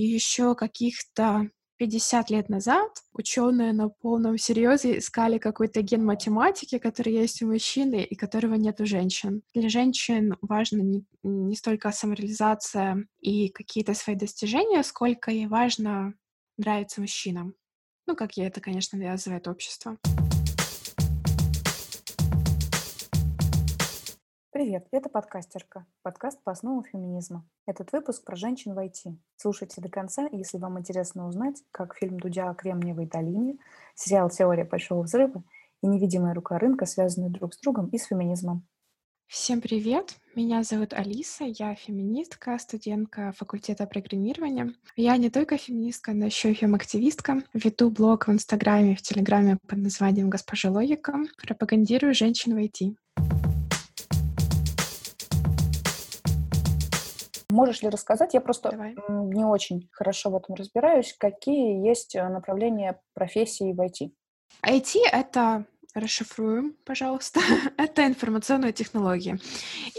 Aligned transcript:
И 0.00 0.02
еще 0.02 0.54
каких-то 0.54 1.50
50 1.76 2.30
лет 2.30 2.48
назад 2.48 2.88
ученые 3.12 3.74
на 3.74 3.90
полном 3.90 4.38
серьезе 4.38 4.96
искали 4.96 5.36
какой-то 5.36 5.82
ген 5.82 6.02
математики, 6.02 6.78
который 6.78 7.12
есть 7.12 7.42
у 7.42 7.46
мужчины 7.48 8.02
и 8.02 8.14
которого 8.14 8.54
нет 8.54 8.80
у 8.80 8.86
женщин. 8.86 9.42
Для 9.52 9.68
женщин 9.68 10.38
важно 10.40 10.80
не, 10.80 11.04
не 11.22 11.54
столько 11.54 11.92
самореализация 11.92 13.08
и 13.20 13.50
какие-то 13.50 13.92
свои 13.92 14.16
достижения, 14.16 14.82
сколько 14.84 15.30
ей 15.30 15.48
важно 15.48 16.14
нравиться 16.56 17.02
мужчинам. 17.02 17.52
Ну, 18.06 18.16
как 18.16 18.38
ей 18.38 18.46
это, 18.46 18.62
конечно, 18.62 18.96
навязывает 18.96 19.48
общество. 19.48 19.98
Привет, 24.52 24.88
это 24.90 25.08
подкастерка, 25.08 25.86
подкаст 26.02 26.42
по 26.42 26.50
основам 26.50 26.82
феминизма. 26.82 27.46
Этот 27.66 27.92
выпуск 27.92 28.24
про 28.24 28.34
женщин 28.34 28.74
в 28.74 28.78
IT. 28.80 29.16
Слушайте 29.36 29.80
до 29.80 29.88
конца, 29.88 30.28
если 30.32 30.58
вам 30.58 30.76
интересно 30.76 31.28
узнать, 31.28 31.62
как 31.70 31.94
фильм 31.94 32.18
Дудя 32.18 32.50
о 32.50 32.54
Кремниевой 32.54 33.06
долине, 33.06 33.58
сериал 33.94 34.28
«Теория 34.28 34.64
большого 34.64 35.02
взрыва» 35.02 35.44
и 35.84 35.86
«Невидимая 35.86 36.34
рука 36.34 36.58
рынка» 36.58 36.84
связаны 36.86 37.30
друг 37.30 37.54
с 37.54 37.60
другом 37.60 37.90
и 37.90 37.98
с 37.98 38.06
феминизмом. 38.06 38.66
Всем 39.28 39.60
привет! 39.60 40.16
Меня 40.34 40.64
зовут 40.64 40.94
Алиса, 40.94 41.44
я 41.44 41.76
феминистка, 41.76 42.58
студентка 42.58 43.32
факультета 43.36 43.86
программирования. 43.86 44.74
Я 44.96 45.16
не 45.16 45.30
только 45.30 45.58
феминистка, 45.58 46.12
но 46.12 46.26
еще 46.26 46.50
и 46.50 46.54
фем-активистка. 46.54 47.44
Веду 47.54 47.88
блог 47.90 48.26
в 48.26 48.32
Инстаграме 48.32 48.94
и 48.94 48.96
в 48.96 49.02
Телеграме 49.02 49.58
под 49.68 49.78
названием 49.78 50.28
«Госпожа 50.28 50.72
Логика». 50.72 51.20
Пропагандирую 51.40 52.14
женщин 52.14 52.56
в 52.56 52.58
IT. 52.58 52.96
Можешь 57.60 57.82
ли 57.82 57.90
рассказать, 57.90 58.32
я 58.32 58.40
просто 58.40 58.70
Давай. 58.70 58.96
не 59.10 59.44
очень 59.44 59.90
хорошо 59.92 60.30
в 60.30 60.36
этом 60.36 60.54
разбираюсь, 60.54 61.14
какие 61.18 61.86
есть 61.86 62.16
э, 62.16 62.26
направления 62.26 62.98
профессии 63.12 63.74
в 63.74 63.80
IT? 63.82 64.12
IT— 64.66 64.96
это 65.12 65.66
расшифруем, 65.94 66.74
пожалуйста, 66.86 67.40
это 67.76 68.06
информационные 68.06 68.72
технологии. 68.72 69.38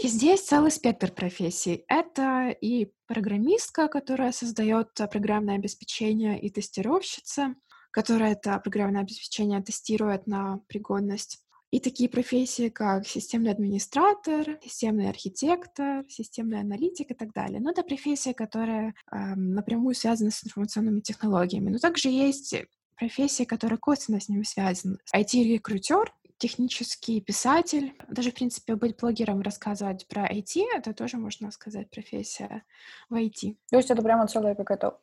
И 0.02 0.08
здесь 0.08 0.42
целый 0.42 0.72
спектр 0.72 1.12
профессий. 1.12 1.84
Это 1.86 2.48
и 2.48 2.92
программистка, 3.06 3.86
которая 3.86 4.32
создает 4.32 4.88
программное 5.12 5.54
обеспечение, 5.54 6.40
и 6.40 6.50
тестировщица, 6.50 7.54
которая 7.92 8.32
это 8.32 8.58
программное 8.58 9.02
обеспечение 9.02 9.62
тестирует 9.62 10.26
на 10.26 10.58
пригодность. 10.66 11.44
И 11.72 11.80
такие 11.80 12.10
профессии, 12.10 12.68
как 12.68 13.06
системный 13.06 13.50
администратор, 13.50 14.58
системный 14.62 15.08
архитектор, 15.08 16.04
системный 16.06 16.60
аналитик 16.60 17.10
и 17.10 17.14
так 17.14 17.32
далее. 17.32 17.60
Но 17.60 17.70
это 17.70 17.82
профессии, 17.82 18.34
которые 18.34 18.94
э, 19.10 19.34
напрямую 19.34 19.94
связаны 19.94 20.30
с 20.30 20.44
информационными 20.44 21.00
технологиями. 21.00 21.70
Но 21.70 21.78
также 21.78 22.10
есть 22.10 22.54
профессии, 22.94 23.44
которые 23.44 23.78
косвенно 23.78 24.20
с 24.20 24.28
ними 24.28 24.42
связаны. 24.42 24.98
IT-рекрутер, 25.14 26.12
технический 26.36 27.22
писатель, 27.22 27.94
даже, 28.06 28.32
в 28.32 28.34
принципе, 28.34 28.74
быть 28.74 28.96
блогером, 28.98 29.40
рассказывать 29.40 30.06
про 30.08 30.30
IT, 30.30 30.62
это 30.76 30.92
тоже, 30.92 31.16
можно 31.16 31.50
сказать, 31.52 31.88
профессия 31.88 32.64
в 33.08 33.14
IT. 33.14 33.56
То 33.70 33.78
есть 33.78 33.90
это 33.90 34.02
прямо 34.02 34.26
целая 34.26 34.54
какая-то, 34.54 35.00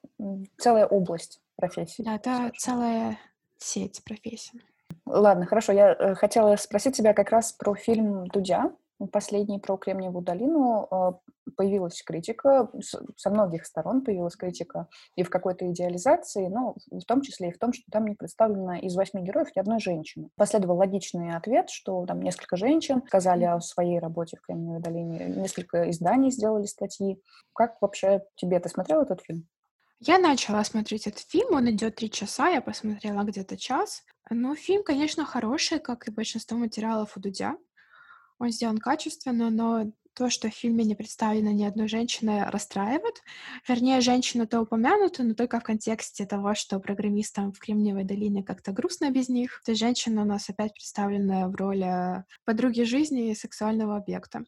целая 0.57 0.85
область 0.85 1.41
профессии? 1.55 2.03
Да, 2.03 2.15
это 2.15 2.35
скажем. 2.35 2.53
целая 2.57 3.19
сеть 3.57 4.03
профессий. 4.03 4.61
Ладно, 5.09 5.47
хорошо. 5.47 5.73
Я 5.73 5.93
э, 5.93 6.13
хотела 6.13 6.55
спросить 6.55 6.95
тебя 6.95 7.13
как 7.13 7.31
раз 7.31 7.51
про 7.51 7.73
фильм 7.73 8.27
«Дудя», 8.27 8.71
последний 9.11 9.57
про 9.57 9.75
Кремниевую 9.75 10.23
долину. 10.23 10.87
Э, 10.91 11.13
появилась 11.57 12.03
критика, 12.03 12.69
со 13.17 13.29
многих 13.31 13.65
сторон 13.65 14.03
появилась 14.03 14.35
критика 14.35 14.87
и 15.15 15.23
в 15.23 15.31
какой-то 15.31 15.67
идеализации, 15.71 16.47
но 16.47 16.75
в 16.91 17.03
том 17.05 17.21
числе 17.21 17.49
и 17.49 17.51
в 17.51 17.57
том, 17.57 17.73
что 17.73 17.83
там 17.91 18.05
не 18.05 18.13
представлено 18.13 18.75
из 18.75 18.95
восьми 18.95 19.23
героев 19.23 19.47
ни 19.55 19.59
одной 19.59 19.79
женщины. 19.79 20.29
Последовал 20.35 20.77
логичный 20.77 21.35
ответ, 21.35 21.71
что 21.71 22.05
там 22.05 22.21
несколько 22.21 22.55
женщин 22.55 23.01
сказали 23.07 23.45
о 23.45 23.61
своей 23.61 23.97
работе 23.97 24.37
в 24.37 24.41
Кремниевой 24.41 24.79
долине, 24.79 25.25
несколько 25.25 25.89
изданий 25.89 26.29
сделали 26.29 26.67
статьи. 26.67 27.19
Как 27.53 27.77
вообще 27.81 28.21
тебе, 28.35 28.59
ты 28.59 28.69
смотрел 28.69 29.01
этот 29.01 29.21
фильм? 29.21 29.47
Я 30.01 30.17
начала 30.17 30.63
смотреть 30.63 31.07
этот 31.07 31.19
фильм, 31.19 31.55
он 31.55 31.69
идет 31.71 31.95
три 31.95 32.09
часа, 32.09 32.47
я 32.47 32.61
посмотрела 32.61 33.23
где-то 33.23 33.57
час. 33.57 34.03
Ну, 34.29 34.55
фильм, 34.55 34.83
конечно, 34.83 35.25
хороший, 35.25 35.79
как 35.79 36.07
и 36.07 36.11
большинство 36.11 36.57
материалов 36.57 37.17
у 37.17 37.19
Дудя. 37.19 37.57
Он 38.37 38.49
сделан 38.51 38.77
качественно, 38.77 39.49
но 39.49 39.91
то, 40.13 40.29
что 40.29 40.49
в 40.49 40.53
фильме 40.53 40.83
не 40.83 40.95
представлена 40.95 41.51
ни 41.51 41.63
одной 41.63 41.87
женщины, 41.87 42.45
расстраивает. 42.45 43.23
Вернее, 43.67 44.01
женщины-то 44.01 44.61
упомянуты, 44.61 45.23
но 45.23 45.33
только 45.33 45.59
в 45.59 45.63
контексте 45.63 46.25
того, 46.25 46.55
что 46.55 46.79
программистам 46.79 47.53
в 47.53 47.59
Кремниевой 47.59 48.03
долине 48.03 48.43
как-то 48.43 48.71
грустно 48.71 49.09
без 49.11 49.29
них. 49.29 49.61
То 49.65 49.71
есть 49.71 49.79
женщина 49.79 50.21
у 50.21 50.25
нас 50.25 50.49
опять 50.49 50.73
представлена 50.73 51.47
в 51.47 51.55
роли 51.55 52.23
подруги 52.45 52.81
жизни 52.81 53.31
и 53.31 53.35
сексуального 53.35 53.97
объекта. 53.97 54.43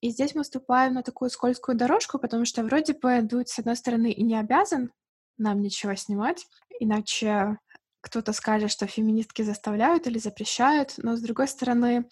И 0.00 0.10
здесь 0.10 0.34
мы 0.34 0.42
вступаем 0.42 0.94
на 0.94 1.02
такую 1.02 1.30
скользкую 1.30 1.76
дорожку, 1.76 2.18
потому 2.18 2.44
что 2.44 2.62
вроде 2.62 2.94
бы 2.94 3.20
Дудь, 3.22 3.48
с 3.48 3.58
одной 3.58 3.76
стороны, 3.76 4.10
и 4.10 4.22
не 4.22 4.38
обязан 4.38 4.92
нам 5.36 5.60
ничего 5.60 5.94
снимать, 5.96 6.46
иначе 6.78 7.58
кто-то 8.02 8.32
скажет, 8.32 8.70
что 8.70 8.86
феминистки 8.86 9.42
заставляют 9.42 10.06
или 10.06 10.18
запрещают, 10.18 10.94
но, 10.98 11.16
с 11.16 11.20
другой 11.22 11.48
стороны, 11.48 12.08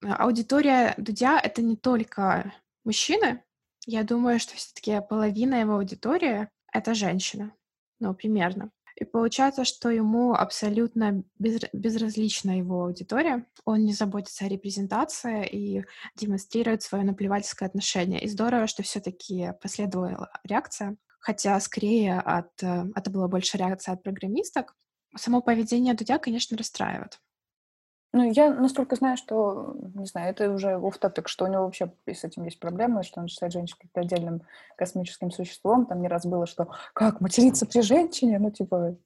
аудитория 0.00 0.94
Дудя— 0.96 1.38
это 1.42 1.60
не 1.60 1.76
только 1.76 2.54
мужчины. 2.84 3.42
Я 3.86 4.04
думаю, 4.04 4.38
что 4.40 4.54
все-таки 4.54 5.00
половина 5.06 5.56
его 5.56 5.74
аудитории— 5.74 6.48
это 6.72 6.94
женщина. 6.94 7.52
Ну, 8.00 8.14
примерно. 8.14 8.70
И 8.96 9.04
получается, 9.04 9.64
что 9.64 9.90
ему 9.90 10.34
абсолютно 10.34 11.24
без, 11.38 11.60
безразлична 11.72 12.58
его 12.58 12.84
аудитория. 12.84 13.44
Он 13.64 13.84
не 13.84 13.92
заботится 13.92 14.44
о 14.44 14.48
репрезентации 14.48 15.46
и 15.46 15.84
демонстрирует 16.14 16.82
свое 16.82 17.04
наплевательское 17.04 17.68
отношение. 17.68 18.20
И 18.22 18.28
здорово, 18.28 18.68
что 18.68 18.84
все-таки 18.84 19.52
последовала 19.60 20.30
реакция, 20.44 20.96
хотя 21.18 21.58
скорее 21.58 22.20
от, 22.20 22.62
э, 22.62 22.84
это 22.94 23.10
была 23.10 23.26
больше 23.26 23.58
реакция 23.58 23.94
от 23.94 24.02
программисток. 24.04 24.76
Само 25.16 25.40
поведение 25.40 25.94
Дудя, 25.94 26.18
конечно, 26.18 26.56
расстраивает. 26.56 27.20
Ну, 28.12 28.30
я 28.30 28.54
настолько 28.54 28.94
знаю, 28.94 29.16
что, 29.16 29.74
не 29.94 30.06
знаю, 30.06 30.30
это 30.30 30.48
уже 30.48 30.76
оф 30.76 30.98
топик 30.98 31.28
что 31.28 31.46
у 31.46 31.48
него 31.48 31.64
вообще 31.64 31.92
с 32.06 32.22
этим 32.22 32.44
есть 32.44 32.60
проблемы, 32.60 33.02
что 33.02 33.20
он 33.20 33.26
считает 33.26 33.52
женщину 33.52 33.78
каким-то 33.80 34.00
отдельным 34.02 34.42
космическим 34.76 35.32
существом. 35.32 35.86
Там 35.86 36.00
не 36.00 36.06
раз 36.06 36.24
было, 36.24 36.46
что 36.46 36.68
как 36.92 37.20
материться 37.20 37.66
при 37.66 37.80
женщине, 37.80 38.38
ну, 38.38 38.52
типа... 38.52 38.96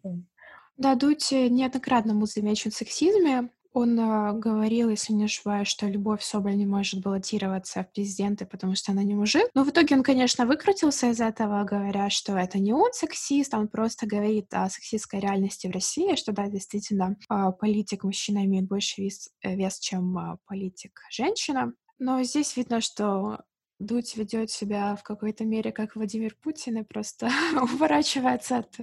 Да, 0.76 0.94
Дудь 0.94 1.32
неоднократно 1.32 2.14
был 2.14 2.26
замечен 2.26 2.70
в 2.70 2.74
сексизме, 2.74 3.48
он 3.72 3.98
э, 3.98 4.32
говорил, 4.32 4.88
если 4.90 5.12
не 5.12 5.24
ошибаюсь, 5.24 5.68
что 5.68 5.86
Любовь 5.86 6.22
Соболь 6.22 6.56
не 6.56 6.66
может 6.66 7.02
баллотироваться 7.02 7.84
в 7.84 7.92
президенты, 7.92 8.46
потому 8.46 8.74
что 8.74 8.92
она 8.92 9.02
не 9.02 9.14
мужик. 9.14 9.48
Но 9.54 9.64
в 9.64 9.70
итоге 9.70 9.96
он, 9.96 10.02
конечно, 10.02 10.46
выкрутился 10.46 11.10
из 11.10 11.20
этого, 11.20 11.64
говоря, 11.64 12.10
что 12.10 12.36
это 12.36 12.58
не 12.58 12.72
он 12.72 12.92
сексист, 12.92 13.54
он 13.54 13.68
просто 13.68 14.06
говорит 14.06 14.46
о 14.52 14.68
сексистской 14.70 15.20
реальности 15.20 15.66
в 15.66 15.72
России, 15.72 16.16
что 16.16 16.32
да, 16.32 16.48
действительно, 16.48 17.16
э, 17.30 17.52
политик 17.58 18.04
мужчина 18.04 18.44
имеет 18.44 18.66
больше 18.66 19.02
вес, 19.02 19.28
э, 19.42 19.54
вес 19.54 19.78
чем 19.78 20.16
э, 20.18 20.36
политик 20.46 21.00
женщина. 21.10 21.72
Но 21.98 22.22
здесь 22.22 22.56
видно, 22.56 22.80
что 22.80 23.40
Дудь 23.78 24.16
ведет 24.16 24.50
себя 24.50 24.96
в 24.96 25.02
какой-то 25.02 25.44
мере 25.44 25.72
как 25.72 25.94
Владимир 25.94 26.34
Путин 26.42 26.78
и 26.78 26.84
просто 26.84 27.30
уворачивается 27.54 28.58
от 28.58 28.76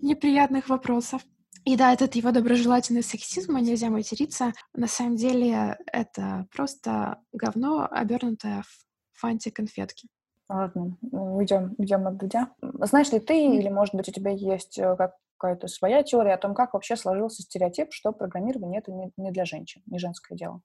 неприятных 0.00 0.68
вопросов. 0.68 1.22
И 1.64 1.76
да, 1.76 1.92
этот 1.92 2.14
его 2.16 2.32
доброжелательный 2.32 3.02
сексизм, 3.02 3.56
нельзя 3.56 3.88
материться. 3.88 4.52
На 4.74 4.88
самом 4.88 5.16
деле 5.16 5.78
это 5.86 6.46
просто 6.52 7.18
говно, 7.32 7.86
обернутое 7.90 8.62
в 8.62 9.20
фанти 9.20 9.50
конфетки. 9.50 10.08
Ладно, 10.48 10.98
уйдем, 11.00 11.74
уйдем 11.78 12.06
от 12.06 12.16
Дудя. 12.16 12.50
Знаешь 12.60 13.12
ли 13.12 13.20
ты, 13.20 13.46
или, 13.56 13.68
может 13.68 13.94
быть, 13.94 14.08
у 14.08 14.12
тебя 14.12 14.32
есть 14.32 14.78
э, 14.78 14.96
какая-то 15.38 15.68
своя 15.68 16.02
теория 16.02 16.34
о 16.34 16.38
том, 16.38 16.54
как 16.54 16.74
вообще 16.74 16.96
сложился 16.96 17.42
стереотип, 17.42 17.92
что 17.92 18.12
программирование— 18.12 18.80
это 18.84 18.92
не 19.16 19.30
для 19.30 19.44
женщин, 19.44 19.82
не 19.86 19.98
женское 19.98 20.36
дело? 20.36 20.60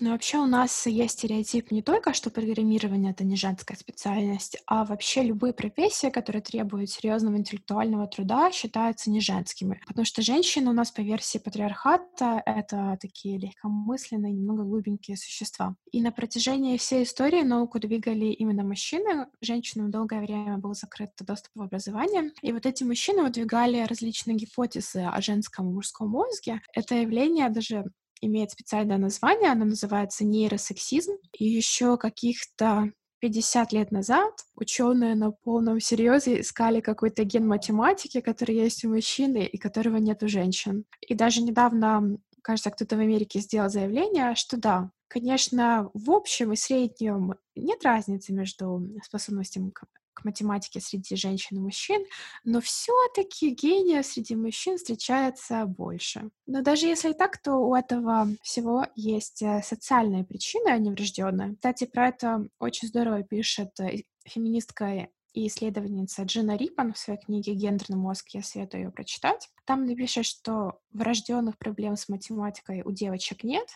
Но 0.00 0.10
вообще 0.10 0.38
у 0.38 0.46
нас 0.46 0.86
есть 0.86 1.18
стереотип 1.18 1.70
не 1.70 1.82
только, 1.82 2.12
что 2.14 2.30
программирование— 2.30 3.10
это 3.12 3.24
не 3.24 3.36
женская 3.36 3.76
специальность, 3.76 4.56
а 4.66 4.84
вообще 4.84 5.22
любые 5.22 5.52
профессии, 5.52 6.10
которые 6.10 6.42
требуют 6.42 6.90
серьезного 6.90 7.36
интеллектуального 7.36 8.06
труда, 8.06 8.50
считаются 8.52 9.10
не 9.10 9.20
женскими. 9.20 9.80
Потому 9.86 10.04
что 10.04 10.22
женщины 10.22 10.70
у 10.70 10.72
нас 10.72 10.90
по 10.90 11.00
версии 11.00 11.38
патриархата— 11.38 12.42
это 12.46 12.98
такие 13.00 13.38
легкомысленные, 13.38 14.32
немного 14.32 14.64
глубенькие 14.64 15.16
существа. 15.16 15.76
И 15.92 16.02
на 16.02 16.12
протяжении 16.12 16.76
всей 16.76 17.04
истории 17.04 17.42
науку 17.42 17.78
двигали 17.78 18.26
именно 18.26 18.64
мужчины. 18.64 19.26
Женщинам 19.40 19.90
долгое 19.90 20.20
время 20.20 20.58
был 20.58 20.74
закрыт 20.74 21.10
доступ 21.20 21.52
в 21.54 21.62
образование. 21.62 22.32
И 22.42 22.52
вот 22.52 22.66
эти 22.66 22.84
мужчины 22.84 23.22
выдвигали 23.22 23.86
различные 23.86 24.36
гипотезы 24.36 25.02
о 25.02 25.20
женском 25.20 25.70
и 25.70 25.72
мужском 25.72 26.10
мозге. 26.10 26.60
Это 26.74 26.94
явление 26.94 27.48
даже 27.48 27.84
имеет 28.22 28.52
специальное 28.52 28.96
название, 28.96 29.50
оно 29.50 29.66
называется 29.66 30.24
нейросексизм, 30.24 31.12
и 31.38 31.44
еще 31.44 31.98
каких-то 31.98 32.92
50 33.20 33.72
лет 33.72 33.92
назад 33.92 34.32
ученые 34.56 35.14
на 35.14 35.30
полном 35.30 35.80
серьезе 35.80 36.40
искали 36.40 36.80
какой-то 36.80 37.24
ген 37.24 37.46
математики, 37.46 38.20
который 38.20 38.56
есть 38.56 38.84
у 38.84 38.88
мужчины 38.88 39.44
и 39.44 39.58
которого 39.58 39.98
нет 39.98 40.22
у 40.22 40.28
женщин. 40.28 40.84
И 41.00 41.14
даже 41.14 41.42
недавно, 41.42 42.18
кажется, 42.42 42.70
кто-то 42.70 42.96
в 42.96 43.00
Америке 43.00 43.40
сделал 43.40 43.68
заявление, 43.68 44.34
что 44.34 44.56
да, 44.56 44.90
конечно, 45.08 45.90
в 45.94 46.10
общем 46.10 46.52
и 46.52 46.56
среднем 46.56 47.34
нет 47.54 47.84
разницы 47.84 48.32
между 48.32 48.88
способностями 49.04 49.70
к 50.14 50.24
математике 50.24 50.80
среди 50.80 51.16
женщин 51.16 51.56
и 51.56 51.60
мужчин, 51.60 52.04
но 52.44 52.60
все-таки 52.60 53.50
гения 53.50 54.02
среди 54.02 54.34
мужчин 54.36 54.76
встречается 54.76 55.64
больше. 55.66 56.30
Но 56.46 56.62
даже 56.62 56.86
если 56.86 57.10
и 57.10 57.14
так, 57.14 57.38
то 57.38 57.54
у 57.56 57.74
этого 57.74 58.28
всего 58.42 58.86
есть 58.94 59.42
э, 59.42 59.62
социальные 59.62 60.24
причины, 60.24 60.68
а 60.68 60.78
не 60.78 60.90
врожденные. 60.90 61.54
Кстати, 61.54 61.84
про 61.84 62.08
это 62.08 62.48
очень 62.58 62.88
здорово 62.88 63.22
пишет 63.22 63.78
э, 63.80 64.02
феминистка 64.24 65.08
и 65.34 65.46
исследовательница 65.46 66.22
Джина 66.24 66.56
Рипан 66.56 66.92
в 66.92 66.98
своей 66.98 67.18
книге 67.18 67.54
«Гендерный 67.54 67.96
мозг», 67.96 68.28
я 68.30 68.42
советую 68.42 68.84
ее 68.84 68.90
прочитать. 68.90 69.48
Там 69.64 69.86
напишет, 69.86 70.26
что 70.26 70.80
врожденных 70.92 71.56
проблем 71.56 71.96
с 71.96 72.08
математикой 72.08 72.82
у 72.82 72.90
девочек 72.90 73.42
нет, 73.42 73.66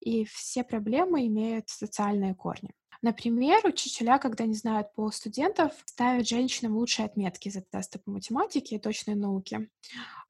и 0.00 0.24
все 0.26 0.62
проблемы 0.62 1.26
имеют 1.26 1.68
социальные 1.68 2.34
корни. 2.34 2.70
Например, 3.02 3.60
учителя, 3.64 4.18
когда 4.18 4.46
не 4.46 4.54
знают 4.54 4.92
пол 4.94 5.12
студентов, 5.12 5.72
ставят 5.84 6.28
женщинам 6.28 6.76
лучшие 6.76 7.06
отметки 7.06 7.48
за 7.48 7.60
тесты 7.60 7.98
по 7.98 8.10
математике 8.10 8.76
и 8.76 8.80
точной 8.80 9.14
науке. 9.14 9.68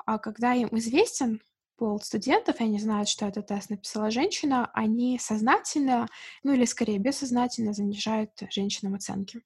А 0.05 0.19
когда 0.19 0.55
им 0.55 0.69
известен 0.73 1.41
пол 1.77 2.01
студентов, 2.01 2.61
и 2.61 2.65
они 2.65 2.79
знают, 2.79 3.09
что 3.09 3.27
этот 3.27 3.49
тест 3.49 3.71
написала 3.71 4.11
женщина, 4.11 4.71
они 4.73 5.19
сознательно, 5.19 6.09
ну 6.43 6.53
или 6.55 6.65
скорее 6.65 6.99
бессознательно 6.99 7.73
занижают 7.73 8.31
женщинам 8.51 8.95
оценки. 8.95 9.43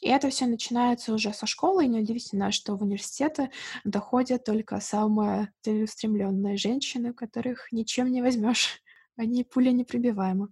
И 0.00 0.08
это 0.08 0.28
все 0.28 0.46
начинается 0.46 1.14
уже 1.14 1.32
со 1.32 1.46
школы, 1.46 1.84
и 1.84 1.88
неудивительно, 1.88 2.50
что 2.50 2.76
в 2.76 2.82
университеты 2.82 3.50
доходят 3.84 4.44
только 4.44 4.80
самые 4.80 5.52
целеустремленные 5.62 6.56
женщины, 6.56 7.14
которых 7.14 7.72
ничем 7.72 8.10
не 8.10 8.20
возьмешь. 8.20 8.82
Они 9.16 9.44
пуля 9.44 9.70
непробиваемы. 9.70 10.48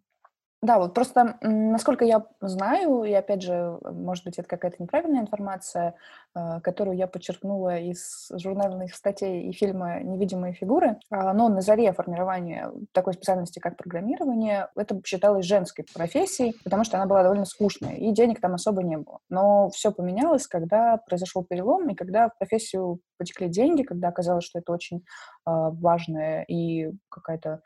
Да, 0.63 0.79
вот 0.79 0.95
просто, 0.95 1.39
насколько 1.41 2.05
я 2.05 2.25
знаю, 2.41 3.03
и 3.03 3.13
опять 3.13 3.43
же, 3.43 3.81
может 3.83 4.25
быть, 4.25 4.39
это 4.39 4.49
какая-то 4.49 4.81
неправильная 4.81 5.23
информация, 5.23 5.97
э, 6.37 6.61
которую 6.61 6.97
я 6.97 7.09
подчеркнула 7.09 7.79
из 7.79 8.31
журнальных 8.33 8.95
статей 8.95 9.49
и 9.49 9.53
фильма 9.53 10.01
«Невидимые 10.05 10.53
фигуры», 10.55 11.01
а, 11.11 11.33
но 11.33 11.49
на 11.49 11.63
заре 11.63 11.93
формирования 11.93 12.71
такой 12.93 13.15
специальности, 13.15 13.59
как 13.59 13.77
программирование, 13.77 14.69
это 14.77 15.01
считалось 15.05 15.47
женской 15.47 15.85
профессией, 15.93 16.57
потому 16.63 16.85
что 16.85 16.97
она 16.97 17.07
была 17.07 17.25
довольно 17.25 17.45
скучной, 17.45 17.97
и 17.97 18.13
денег 18.13 18.41
там 18.41 18.55
особо 18.55 18.85
не 18.85 18.99
было. 18.99 19.19
Но 19.31 19.69
все 19.71 19.91
поменялось, 19.91 20.47
когда 20.47 20.97
произошел 20.97 21.43
перелом, 21.43 21.91
и 21.91 21.97
когда 21.97 22.29
в 22.29 22.39
профессию 22.39 23.01
потекли 23.19 23.49
деньги, 23.49 23.83
когда 23.83 24.09
оказалось, 24.09 24.45
что 24.45 24.61
это 24.61 24.71
очень 24.71 25.03
а, 25.45 25.71
важная 25.71 26.45
и 26.45 26.93
какая-то 27.09 27.63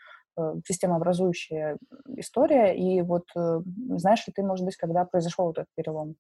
системообразующая 0.67 1.79
история. 2.17 2.77
И 2.77 3.03
вот 3.03 3.25
э, 3.37 3.61
знаешь 3.97 4.27
ли 4.27 4.33
ты, 4.35 4.43
может 4.43 4.65
быть, 4.65 4.77
когда 4.77 5.05
произошел 5.05 5.47
вот 5.47 5.59
этот 5.59 5.69
перелом? 5.75 6.17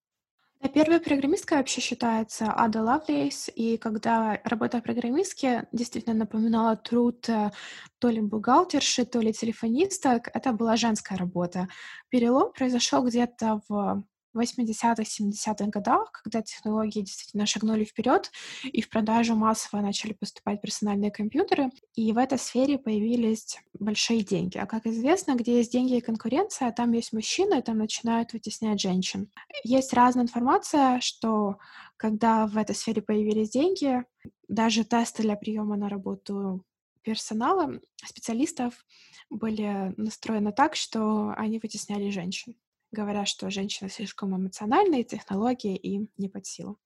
Первая 0.75 1.01
программистка 1.01 1.57
вообще 1.57 1.81
считается 1.81 2.47
Ада 2.57 2.83
Лавлейс, 2.83 3.51
и 3.55 3.77
когда 3.77 4.41
работа 4.43 4.81
программистки 4.81 5.65
действительно 5.71 6.15
напоминала 6.15 6.77
труд 6.77 7.29
э, 7.29 7.51
то 7.99 8.09
ли 8.09 8.21
бухгалтерши, 8.21 9.05
то 9.05 9.21
ли 9.21 9.33
телефониста, 9.33 10.21
это 10.33 10.53
была 10.53 10.77
женская 10.77 11.17
работа. 11.17 11.69
Перелом 12.09 12.53
произошел 12.53 13.05
где-то 13.05 13.61
в 13.69 14.03
80-х, 14.37 15.03
70-х 15.03 15.67
годах, 15.67 16.13
когда 16.13 16.43
технологии 16.43 17.01
действительно 17.01 17.47
шагнули 17.47 17.85
вперед, 17.85 18.31
и 18.65 18.83
в 18.83 18.89
продажу 18.89 19.35
массово 19.35 19.81
начали 19.81 20.13
поступать 20.13 20.61
персональные 20.61 21.11
компьютеры, 21.11 21.71
и 21.95 22.13
в 22.13 22.19
этой 22.19 22.39
сфере 22.39 22.79
появились 22.79 23.59
большие 23.79 24.23
деньги. 24.23 24.59
А 24.59 24.67
как 24.67 24.87
известно, 24.87 25.35
где 25.35 25.59
есть 25.59 25.73
деньги 25.73 25.97
и 25.97 26.01
конкуренция, 26.01 26.73
там 26.73 26.93
есть 26.93 27.13
мужчины, 27.13 27.63
там 27.63 27.79
начинают 27.79 28.33
вытеснять 28.33 28.81
женщин. 28.81 29.31
Есть 29.65 29.93
разная 29.93 30.25
информация, 30.25 31.01
что 31.01 31.59
когда 31.97 32.47
в 32.47 32.57
этой 32.57 32.75
сфере 32.75 33.03
появились 33.03 33.51
деньги, 33.51 34.05
даже 34.49 34.85
тесты 34.85 35.23
для 35.23 35.37
приема 35.37 35.77
на 35.77 35.89
работу 35.89 36.65
персонала, 37.03 37.81
специалистов 38.05 38.85
были 39.31 39.95
настроены 39.97 40.53
так, 40.53 40.77
что 40.77 41.33
они 41.37 41.59
вытесняли 41.59 42.11
женщин 42.11 42.57
говоря, 42.97 43.27
что 43.27 43.51
женщина 43.51 43.91
слишком 43.91 44.35
эмоциональна, 44.35 44.97
и 44.97 45.05
технологии 45.05 45.77
им 45.77 46.09
не 46.17 46.29
под 46.29 46.47
силу. 46.47 46.79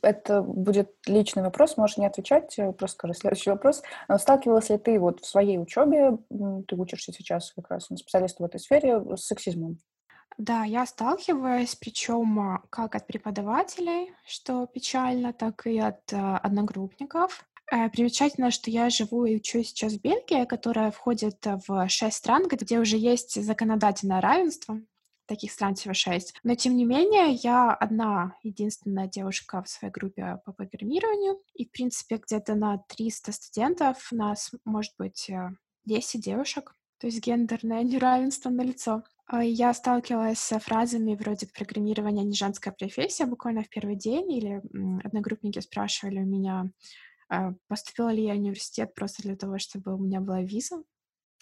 это 0.00 0.42
будет 0.42 0.90
личный 1.06 1.42
вопрос, 1.42 1.76
можешь 1.76 1.98
не 1.98 2.06
отвечать, 2.06 2.56
просто 2.78 2.94
скажи 2.94 3.14
следующий 3.14 3.50
вопрос. 3.50 3.82
Сталкивалась 4.16 4.70
ли 4.70 4.78
ты 4.78 4.98
вот 4.98 5.20
в 5.20 5.26
своей 5.26 5.58
учебе, 5.58 6.18
ты 6.30 6.76
учишься 6.76 7.12
сейчас 7.12 7.52
как 7.52 7.68
раз 7.70 7.90
на 7.90 7.96
специалиста 7.96 8.42
в 8.42 8.46
этой 8.46 8.60
сфере, 8.60 9.00
с 9.16 9.26
сексизмом? 9.26 9.78
Да, 10.38 10.62
я 10.62 10.86
сталкиваюсь, 10.86 11.74
причем 11.74 12.38
а, 12.38 12.62
как 12.70 12.94
от 12.94 13.08
преподавателей, 13.08 14.12
что 14.24 14.66
печально, 14.66 15.32
так 15.32 15.66
и 15.66 15.80
от 15.80 16.12
а, 16.12 16.38
одногруппников. 16.38 17.44
Э, 17.70 17.90
примечательно, 17.90 18.50
что 18.50 18.70
я 18.70 18.88
живу 18.88 19.24
и 19.24 19.36
учусь 19.36 19.68
сейчас 19.68 19.94
в 19.94 20.00
Бельгии, 20.00 20.46
которая 20.46 20.90
входит 20.90 21.44
в 21.66 21.88
шесть 21.88 22.16
стран, 22.16 22.48
где 22.48 22.78
уже 22.78 22.96
есть 22.96 23.42
законодательное 23.42 24.20
равенство. 24.20 24.80
Таких 25.26 25.52
стран 25.52 25.74
всего 25.74 25.92
шесть. 25.92 26.34
Но, 26.42 26.54
тем 26.54 26.74
не 26.74 26.86
менее, 26.86 27.32
я 27.32 27.74
одна 27.74 28.34
единственная 28.42 29.06
девушка 29.08 29.62
в 29.62 29.68
своей 29.68 29.92
группе 29.92 30.40
по 30.46 30.52
программированию. 30.52 31.38
И, 31.52 31.66
в 31.66 31.70
принципе, 31.70 32.16
где-то 32.16 32.54
на 32.54 32.78
300 32.88 33.32
студентов 33.32 34.08
у 34.10 34.16
нас 34.16 34.50
может 34.64 34.94
быть 34.98 35.30
10 35.84 36.14
э, 36.14 36.18
девушек. 36.18 36.74
То 36.98 37.08
есть 37.08 37.20
гендерное 37.20 37.82
неравенство 37.84 38.48
на 38.48 38.62
лицо. 38.62 39.04
А 39.26 39.44
я 39.44 39.74
сталкивалась 39.74 40.38
с 40.38 40.58
фразами 40.58 41.14
вроде 41.14 41.46
«программирование 41.46 42.24
не 42.24 42.32
женская 42.32 42.72
профессия» 42.72 43.26
буквально 43.26 43.62
в 43.62 43.68
первый 43.68 43.96
день, 43.96 44.32
или 44.32 44.62
одногруппники 45.04 45.58
спрашивали 45.58 46.20
у 46.20 46.24
меня, 46.24 46.70
поступила 47.68 48.10
ли 48.10 48.24
я 48.24 48.34
в 48.34 48.38
университет 48.38 48.94
просто 48.94 49.22
для 49.22 49.36
того, 49.36 49.58
чтобы 49.58 49.94
у 49.94 49.98
меня 49.98 50.20
была 50.20 50.42
виза, 50.42 50.82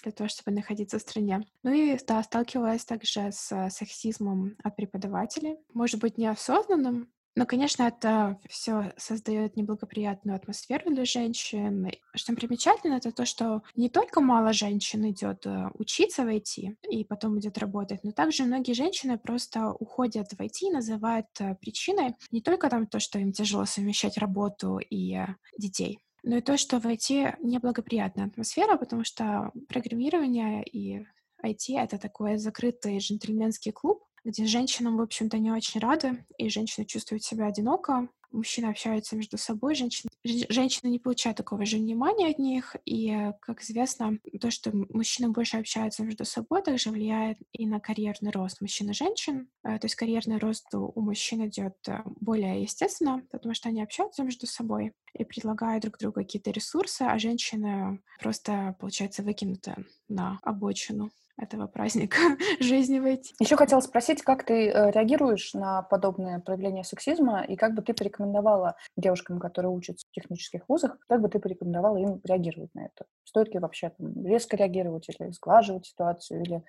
для 0.02 0.12
того, 0.12 0.28
чтобы 0.28 0.54
находиться 0.56 0.98
в 0.98 1.02
стране. 1.02 1.46
Ну 1.62 1.72
и 1.72 1.98
да, 2.06 2.22
сталкивалась 2.22 2.84
также 2.84 3.32
с 3.32 3.70
сексизмом 3.70 4.56
от 4.62 4.76
преподавателей. 4.76 5.58
Может 5.72 6.00
быть, 6.00 6.18
неосознанным, 6.18 7.08
но, 7.36 7.44
конечно, 7.44 7.82
это 7.82 8.40
все 8.48 8.94
создает 8.96 9.56
неблагоприятную 9.56 10.36
атмосферу 10.36 10.90
для 10.90 11.04
женщин. 11.04 11.90
Что 12.14 12.32
примечательно, 12.34 12.94
это 12.94 13.12
то, 13.12 13.26
что 13.26 13.62
не 13.74 13.90
только 13.90 14.22
мало 14.22 14.54
женщин 14.54 15.08
идет 15.10 15.44
э, 15.46 15.68
учиться 15.74 16.24
в 16.24 16.28
IT 16.28 16.76
и 16.90 17.04
потом 17.04 17.38
идет 17.38 17.58
работать, 17.58 18.02
но 18.04 18.12
также 18.12 18.44
многие 18.44 18.72
женщины 18.72 19.18
просто 19.18 19.70
уходят 19.72 20.32
в 20.32 20.40
IT 20.40 20.60
и 20.62 20.70
называют 20.70 21.26
э, 21.38 21.54
причиной 21.56 22.16
не 22.30 22.40
только 22.40 22.70
там 22.70 22.86
то, 22.86 23.00
что 23.00 23.18
им 23.18 23.32
тяжело 23.32 23.66
совмещать 23.66 24.16
работу 24.16 24.78
и 24.78 25.14
э, 25.16 25.26
детей, 25.58 25.98
но 26.22 26.38
и 26.38 26.40
то, 26.40 26.56
что 26.56 26.80
в 26.80 26.86
IT 26.86 27.36
неблагоприятная 27.42 28.26
атмосфера, 28.28 28.78
потому 28.78 29.04
что 29.04 29.52
программирование 29.68 30.64
и 30.64 31.04
IT— 31.44 31.76
это 31.76 31.98
такой 31.98 32.38
закрытый 32.38 32.96
джентльменский 32.96 33.72
клуб, 33.72 34.05
где 34.26 34.44
женщинам, 34.46 34.96
в 34.96 35.02
общем-то, 35.02 35.38
не 35.38 35.52
очень 35.52 35.80
рады, 35.80 36.26
и 36.36 36.48
женщины 36.48 36.84
чувствуют 36.84 37.22
себя 37.22 37.46
одиноко, 37.46 38.08
мужчины 38.32 38.66
общаются 38.66 39.14
между 39.14 39.38
собой, 39.38 39.76
женщины, 39.76 40.10
женщины 40.24 40.90
не 40.90 40.98
получают 40.98 41.36
такого 41.36 41.64
же 41.64 41.76
внимания 41.76 42.28
от 42.28 42.38
них, 42.38 42.74
и, 42.84 43.30
как 43.40 43.62
известно, 43.62 44.18
то, 44.40 44.50
что 44.50 44.72
мужчины 44.72 45.28
больше 45.30 45.58
общаются 45.58 46.02
между 46.02 46.24
собой, 46.24 46.62
также 46.62 46.90
влияет 46.90 47.38
и 47.52 47.66
на 47.66 47.78
карьерный 47.78 48.32
рост 48.32 48.60
мужчин 48.60 48.90
и 48.90 48.94
женщин. 48.94 49.48
Э, 49.62 49.78
то 49.78 49.86
есть 49.86 49.94
карьерный 49.94 50.38
рост 50.38 50.66
у 50.74 51.00
мужчин 51.00 51.46
идет 51.46 51.76
э, 51.86 52.02
более 52.20 52.62
естественно, 52.62 53.22
потому 53.30 53.54
что 53.54 53.68
они 53.68 53.80
общаются 53.80 54.24
между 54.24 54.46
собой 54.46 54.92
и 55.14 55.24
предлагают 55.24 55.82
друг 55.82 55.98
другу 55.98 56.14
какие-то 56.14 56.50
ресурсы, 56.50 57.02
а 57.02 57.18
женщины 57.18 58.02
просто, 58.20 58.76
получается, 58.80 59.22
выкинуты 59.22 59.86
на 60.08 60.40
обочину 60.42 61.10
этого 61.38 61.66
праздника 61.66 62.16
жизни 62.60 62.98
войти. 62.98 63.34
Еще 63.40 63.56
хотела 63.56 63.80
спросить, 63.80 64.22
как 64.22 64.44
ты 64.44 64.68
э, 64.68 64.90
реагируешь 64.90 65.54
на 65.54 65.82
подобное 65.82 66.40
проявление 66.40 66.84
сексизма, 66.84 67.42
и 67.42 67.56
как 67.56 67.74
бы 67.74 67.82
ты 67.82 67.94
порекомендовала 67.94 68.76
девушкам, 68.96 69.38
которые 69.38 69.70
учатся 69.70 70.06
в 70.08 70.14
технических 70.14 70.62
вузах, 70.68 70.98
как 71.08 71.20
бы 71.20 71.28
ты 71.28 71.38
порекомендовала 71.38 71.98
им 71.98 72.20
реагировать 72.24 72.74
на 72.74 72.86
это? 72.86 73.06
Стоит 73.24 73.52
ли 73.52 73.60
вообще 73.60 73.90
там, 73.90 74.24
резко 74.24 74.56
реагировать 74.56 75.08
или 75.08 75.30
сглаживать 75.30 75.86
ситуацию, 75.86 76.42
или 76.42 76.64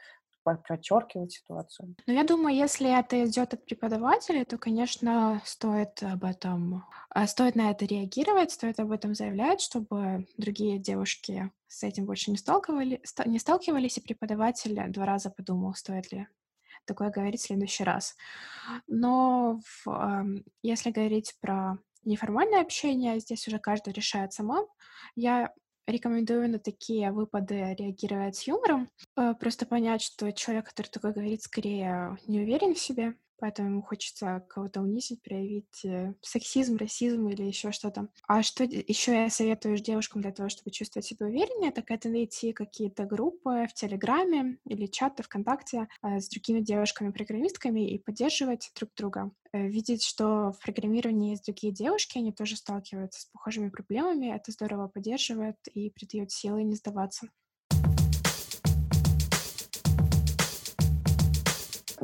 подчеркивать 0.55 1.33
ситуацию. 1.33 1.95
Ну, 2.05 2.13
я 2.13 2.23
думаю, 2.23 2.55
если 2.55 2.97
это 2.97 3.25
идет 3.25 3.53
от 3.53 3.65
преподавателя, 3.65 4.45
то, 4.45 4.57
конечно, 4.57 5.41
стоит 5.45 6.01
об 6.01 6.23
этом, 6.23 6.85
а, 7.09 7.27
стоит 7.27 7.55
на 7.55 7.71
это 7.71 7.85
реагировать, 7.85 8.51
стоит 8.51 8.79
об 8.79 8.91
этом 8.91 9.13
заявлять, 9.13 9.61
чтобы 9.61 10.27
другие 10.37 10.79
девушки 10.79 11.51
с 11.67 11.83
этим 11.83 12.05
больше 12.05 12.31
не, 12.31 12.37
сталкивали, 12.37 13.01
не 13.25 13.39
сталкивались, 13.39 13.97
и 13.97 14.01
преподаватель 14.01 14.81
два 14.91 15.05
раза 15.05 15.29
подумал, 15.29 15.73
стоит 15.73 16.11
ли 16.11 16.27
такое 16.85 17.09
говорить 17.09 17.41
в 17.41 17.45
следующий 17.45 17.83
раз. 17.83 18.15
Но 18.87 19.59
в, 19.83 20.41
если 20.63 20.91
говорить 20.91 21.35
про 21.41 21.77
неформальное 22.05 22.61
общение, 22.61 23.19
здесь 23.19 23.47
уже 23.47 23.59
каждый 23.59 23.93
решает 23.93 24.33
сама. 24.33 24.65
Я 25.15 25.53
рекомендую 25.87 26.49
на 26.49 26.59
такие 26.59 27.11
выпады 27.11 27.75
реагировать 27.77 28.35
с 28.35 28.43
юмором, 28.43 28.89
э, 29.15 29.33
просто 29.39 29.65
понять, 29.65 30.01
что 30.01 30.31
человек, 30.31 30.67
который 30.67 30.87
такое 30.87 31.13
говорит, 31.13 31.41
скорее 31.41 32.17
не 32.27 32.41
уверен 32.41 32.75
в 32.75 32.79
себе, 32.79 33.15
поэтому 33.39 33.69
ему 33.69 33.81
хочется 33.81 34.45
кого-то 34.49 34.81
унизить, 34.81 35.21
проявить 35.21 35.85
э, 35.85 36.13
сексизм, 36.21 36.77
расизм 36.77 37.27
или 37.29 37.43
еще 37.43 37.71
что-то. 37.71 38.09
А 38.27 38.43
что 38.43 38.63
еще 38.63 39.13
я 39.13 39.29
советую 39.29 39.77
девушкам 39.77 40.21
для 40.21 40.31
того, 40.31 40.49
чтобы 40.49 40.71
чувствовать 40.71 41.05
себя 41.05 41.27
увереннее, 41.27 41.71
так 41.71 41.91
это 41.91 42.09
найти 42.09 42.53
какие-то 42.53 43.05
группы 43.05 43.67
в 43.69 43.73
Телеграме 43.73 44.57
или 44.65 44.85
чаты 44.87 45.23
ВКонтакте 45.23 45.87
э, 46.01 46.19
с 46.19 46.29
другими 46.29 46.61
девушками-программистками 46.61 47.89
и 47.89 47.99
поддерживать 47.99 48.71
друг 48.75 48.91
друга. 48.95 49.31
Э, 49.53 49.67
видеть, 49.67 50.03
что 50.03 50.51
в 50.51 50.59
программировании 50.59 51.31
есть 51.31 51.45
другие 51.45 51.73
девушки, 51.73 52.17
они 52.17 52.31
тоже 52.31 52.55
сталкиваются 52.55 53.21
с 53.21 53.25
похожими 53.25 53.69
проблемами, 53.69 54.35
это 54.35 54.51
здорово 54.51 54.87
поддерживает 54.87 55.57
и 55.73 55.89
придает 55.89 56.31
силы 56.31 56.63
не 56.63 56.75
сдаваться. 56.75 57.29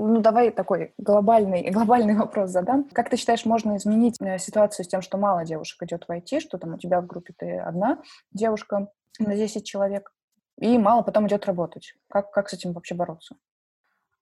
Ну, 0.06 0.20
давай 0.20 0.52
такой 0.52 0.94
глобальный, 0.98 1.70
глобальный 1.72 2.16
вопрос 2.16 2.50
задам. 2.50 2.84
Как 2.90 3.10
ты 3.10 3.16
считаешь, 3.16 3.46
можно 3.46 3.78
изменить 3.78 4.18
э, 4.20 4.38
ситуацию 4.38 4.86
с 4.86 4.88
тем, 4.90 5.02
что 5.02 5.18
мало 5.18 5.46
девушек 5.46 5.82
идет 5.84 6.06
в 6.06 6.12
IT, 6.12 6.42
что 6.42 6.58
там 6.58 6.74
у 6.74 6.78
тебя 6.78 7.00
в 7.00 7.08
группе 7.08 7.34
ты 7.38 7.58
одна 7.58 8.02
девушка 8.32 8.90
на 9.20 9.36
10 9.36 9.66
человек, 9.66 10.12
и 10.60 10.78
мало 10.78 11.04
потом 11.04 11.28
идет 11.28 11.46
работать? 11.46 11.94
Как, 12.10 12.32
как 12.32 12.50
с 12.50 12.54
этим 12.54 12.74
вообще 12.74 12.96
бороться? 12.96 13.36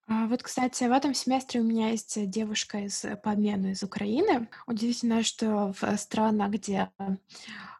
А 0.07 0.27
вот, 0.27 0.43
кстати, 0.43 0.83
в 0.83 0.91
этом 0.91 1.15
семестре 1.15 1.61
у 1.61 1.63
меня 1.63 1.89
есть 1.89 2.29
девушка 2.29 2.79
из, 2.79 3.03
по 3.23 3.31
обмену 3.31 3.69
из 3.69 3.81
Украины. 3.81 4.49
Удивительно, 4.67 5.23
что 5.23 5.73
в 5.79 5.97
странах, 5.97 6.51
где 6.51 6.89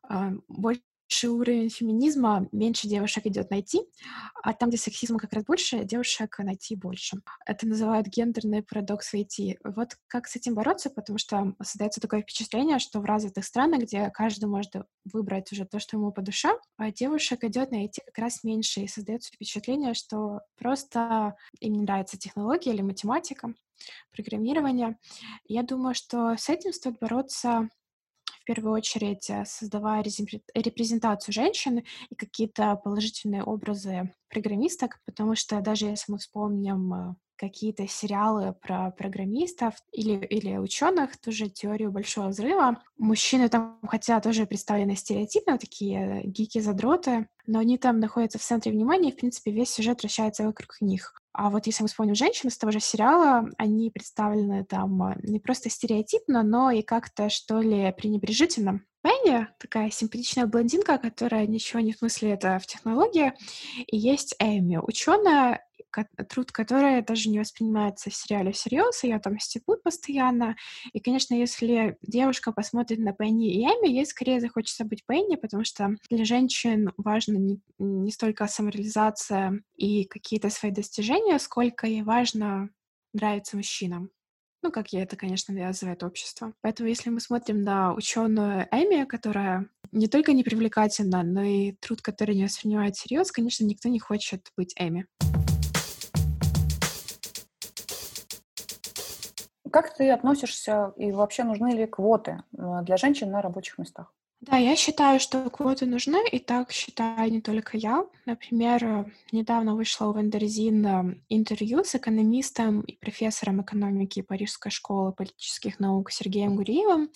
а, 0.08 0.32
больше 0.48 0.82
выше 1.12 1.30
уровень 1.30 1.70
феминизма, 1.70 2.48
меньше 2.54 2.88
девушек 2.88 3.26
идет 3.26 3.52
найти, 3.52 3.82
а 4.44 4.54
там, 4.54 4.70
где 4.70 4.78
сексизма 4.78 5.20
как 5.20 5.34
раз 5.34 5.44
больше, 5.44 5.84
девушек 5.84 6.40
найти 6.40 6.76
больше. 6.76 7.18
Это 7.46 7.68
называют 7.68 8.08
гендерный 8.08 8.64
парадокс 8.64 9.14
IT. 9.14 9.58
Вот 9.64 9.98
как 10.08 10.28
с 10.28 10.38
этим 10.38 10.56
бороться, 10.56 10.90
потому 10.90 11.18
что 11.18 11.54
создается 11.62 12.00
такое 12.00 12.22
впечатление, 12.22 12.80
что 12.80 13.02
в 13.02 13.06
развитых 13.06 13.44
странах, 13.44 13.82
где 13.82 14.10
каждый 14.10 14.46
может 14.46 14.72
выбрать 15.12 15.52
уже 15.52 15.66
то, 15.66 15.80
что 15.80 15.98
ему 15.98 16.14
по 16.14 16.22
душе, 16.22 16.58
а 16.78 16.92
девушек 16.92 17.44
идет 17.44 17.72
на 17.72 17.86
IT 17.86 17.96
как 18.06 18.18
раз 18.18 18.44
меньше, 18.44 18.82
и 18.82 18.88
создается 18.88 19.32
впечатление, 19.34 19.94
что 19.94 20.40
просто 20.58 21.36
им 21.60 21.74
не 21.74 21.82
нравится 21.82 22.18
технология 22.18 22.72
или 22.72 22.82
математика, 22.82 23.54
программирование. 24.16 24.98
Я 25.46 25.64
думаю, 25.64 25.94
что 25.94 26.38
с 26.38 26.48
этим 26.48 26.72
стоит 26.72 27.00
бороться 27.00 27.70
в 28.42 28.44
первую 28.44 28.74
очередь 28.74 29.30
э, 29.30 29.46
создавая 29.46 30.04
репрезентацию 30.04 31.34
женщин 31.34 31.84
и 32.10 32.16
какие-то 32.16 32.76
положительные 32.76 33.44
образы 33.44 34.14
программисток, 34.30 35.00
потому 35.06 35.36
что 35.36 35.62
даже 35.62 35.86
если 35.86 36.12
мы 36.12 36.18
вспомним 36.18 36.94
э, 36.94 37.16
какие-то 37.38 37.88
сериалы 37.88 38.54
про 38.62 38.92
программистов 38.92 39.76
или, 39.92 40.26
или 40.26 40.58
ученых, 40.58 41.20
тоже 41.20 41.50
теорию 41.50 41.92
большого 41.92 42.28
взрыва. 42.28 42.82
Мужчины 42.98 43.50
там, 43.50 43.80
хотя 43.88 44.20
тоже 44.22 44.46
представлены 44.46 44.96
стереотипно, 44.96 45.58
такие 45.58 46.22
гики-задроты, 46.24 47.28
но 47.48 47.60
они 47.60 47.80
там 47.80 48.00
находятся 48.00 48.38
в 48.38 48.44
центре 48.44 48.72
внимания, 48.72 49.10
и, 49.10 49.12
в 49.12 49.18
принципе, 49.18 49.52
весь 49.52 49.72
сюжет 49.72 50.02
вращается 50.02 50.46
вокруг 50.46 50.78
них. 50.82 51.21
А 51.34 51.50
вот 51.50 51.66
если 51.66 51.84
мы 51.84 51.88
вспомним 51.88 52.16
женщин 52.16 52.50
из 52.50 52.58
того 52.58 52.72
же 52.72 52.80
сериала, 52.80 53.50
они 53.58 53.90
представлены 53.90 54.66
там 54.66 55.02
э, 55.04 55.16
не 55.24 55.40
просто 55.40 55.70
стереотипно, 55.70 56.44
но 56.44 56.72
и 56.72 56.82
как-то, 56.82 57.30
что 57.30 57.62
ли, 57.62 57.94
пренебрежительно. 57.98 58.82
Пенни, 59.02 59.48
такая 59.58 59.90
симпатичная 59.90 60.46
блондинка, 60.46 60.98
которая 60.98 61.48
ничего 61.48 61.80
не 61.80 61.94
смыслит 61.94 62.44
в 62.44 62.62
технологии, 62.68 63.34
и 63.88 63.98
есть 63.98 64.36
Эми, 64.40 64.78
ученая, 64.78 65.66
труд 66.30 66.52
которой 66.52 67.02
даже 67.02 67.30
не 67.30 67.40
воспринимается 67.40 68.10
в 68.10 68.16
сериале 68.16 68.52
всерьез, 68.52 69.04
ее 69.04 69.20
там 69.20 69.40
стебут 69.40 69.84
постоянно. 69.84 70.56
И, 70.94 71.00
конечно, 71.00 71.34
если 71.34 71.98
девушка 72.02 72.52
посмотрит 72.52 73.00
на 73.00 73.14
Пенни 73.14 73.54
и 73.54 73.64
Эми, 73.64 73.90
ей 73.90 74.06
скорее 74.06 74.40
захочется 74.40 74.86
быть 74.86 75.06
Пенни, 75.06 75.36
потому 75.36 75.64
что 75.66 75.96
для 76.10 76.24
женщин 76.26 76.92
важно 76.98 77.38
не, 77.38 77.60
не 77.80 78.12
столько 78.12 78.48
самореализация 78.48 79.62
и 79.76 80.06
какие-то 80.06 80.50
свои 80.50 80.72
достижения, 80.72 81.40
сколько 81.40 81.88
ей 81.88 82.04
важно 82.04 82.70
нравиться 83.14 83.58
мужчинам. 83.58 84.12
Ну, 84.64 84.72
как 84.72 84.94
ей 84.94 85.02
это, 85.02 85.16
конечно, 85.16 85.56
навязывает 85.56 86.04
общество. 86.04 86.54
Поэтому, 86.62 86.88
если 86.88 87.10
мы 87.10 87.20
смотрим 87.20 87.64
на 87.64 87.96
ученую 87.96 88.68
Эми, 88.72 89.06
которая 89.06 89.68
не 89.92 90.08
только 90.08 90.34
не 90.34 90.44
привлекательна, 90.44 91.24
но 91.24 91.42
и 91.42 91.72
труд, 91.72 92.04
который 92.04 92.36
не 92.36 92.44
воспринимает 92.44 92.96
всерьез, 92.96 93.32
конечно, 93.32 93.66
никто 93.66 93.90
не 93.90 94.00
хочет 94.00 94.52
быть 94.56 94.76
Эми. 94.78 95.08
Как 99.72 99.96
ты 99.96 100.12
относишься 100.12 100.94
и 100.96 101.12
вообще 101.12 101.44
нужны 101.44 101.74
ли 101.74 101.88
квоты 101.88 102.44
э, 102.56 102.84
для 102.84 102.98
женщин 102.98 103.32
на 103.32 103.42
рабочих 103.42 103.80
местах? 103.80 104.14
Да, 104.42 104.58
я 104.58 104.76
считаю, 104.76 105.20
что 105.20 105.48
квоты 105.52 105.86
нужны, 105.86 106.28
и 106.32 106.40
так 106.40 106.72
считаю 106.72 107.32
не 107.32 107.42
только 107.42 107.78
я. 107.78 108.08
Например, 108.26 108.84
э, 108.84 109.06
недавно 109.32 109.76
вышло 109.76 110.08
у 110.08 110.14
Wonderzine 110.14 110.86
э, 110.88 111.16
интервью 111.30 111.84
с 111.84 111.94
экономистом 111.94 112.82
и 112.82 112.98
профессором 112.98 113.62
экономики 113.62 114.24
Парижской 114.24 114.72
школы 114.72 115.14
политических 115.14 115.80
наук 115.80 116.10
Сергеем 116.10 116.56
Гуриевым, 116.56 117.12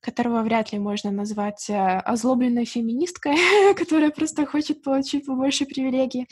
которого 0.00 0.42
вряд 0.42 0.70
ли 0.70 0.78
можно 0.78 1.10
назвать 1.10 1.68
озлобленной 1.68 2.66
феминисткой, 2.66 3.34
которая 3.76 4.10
просто 4.10 4.46
хочет 4.46 4.84
получить 4.84 5.26
побольше 5.26 5.66
привилегий. 5.66 6.28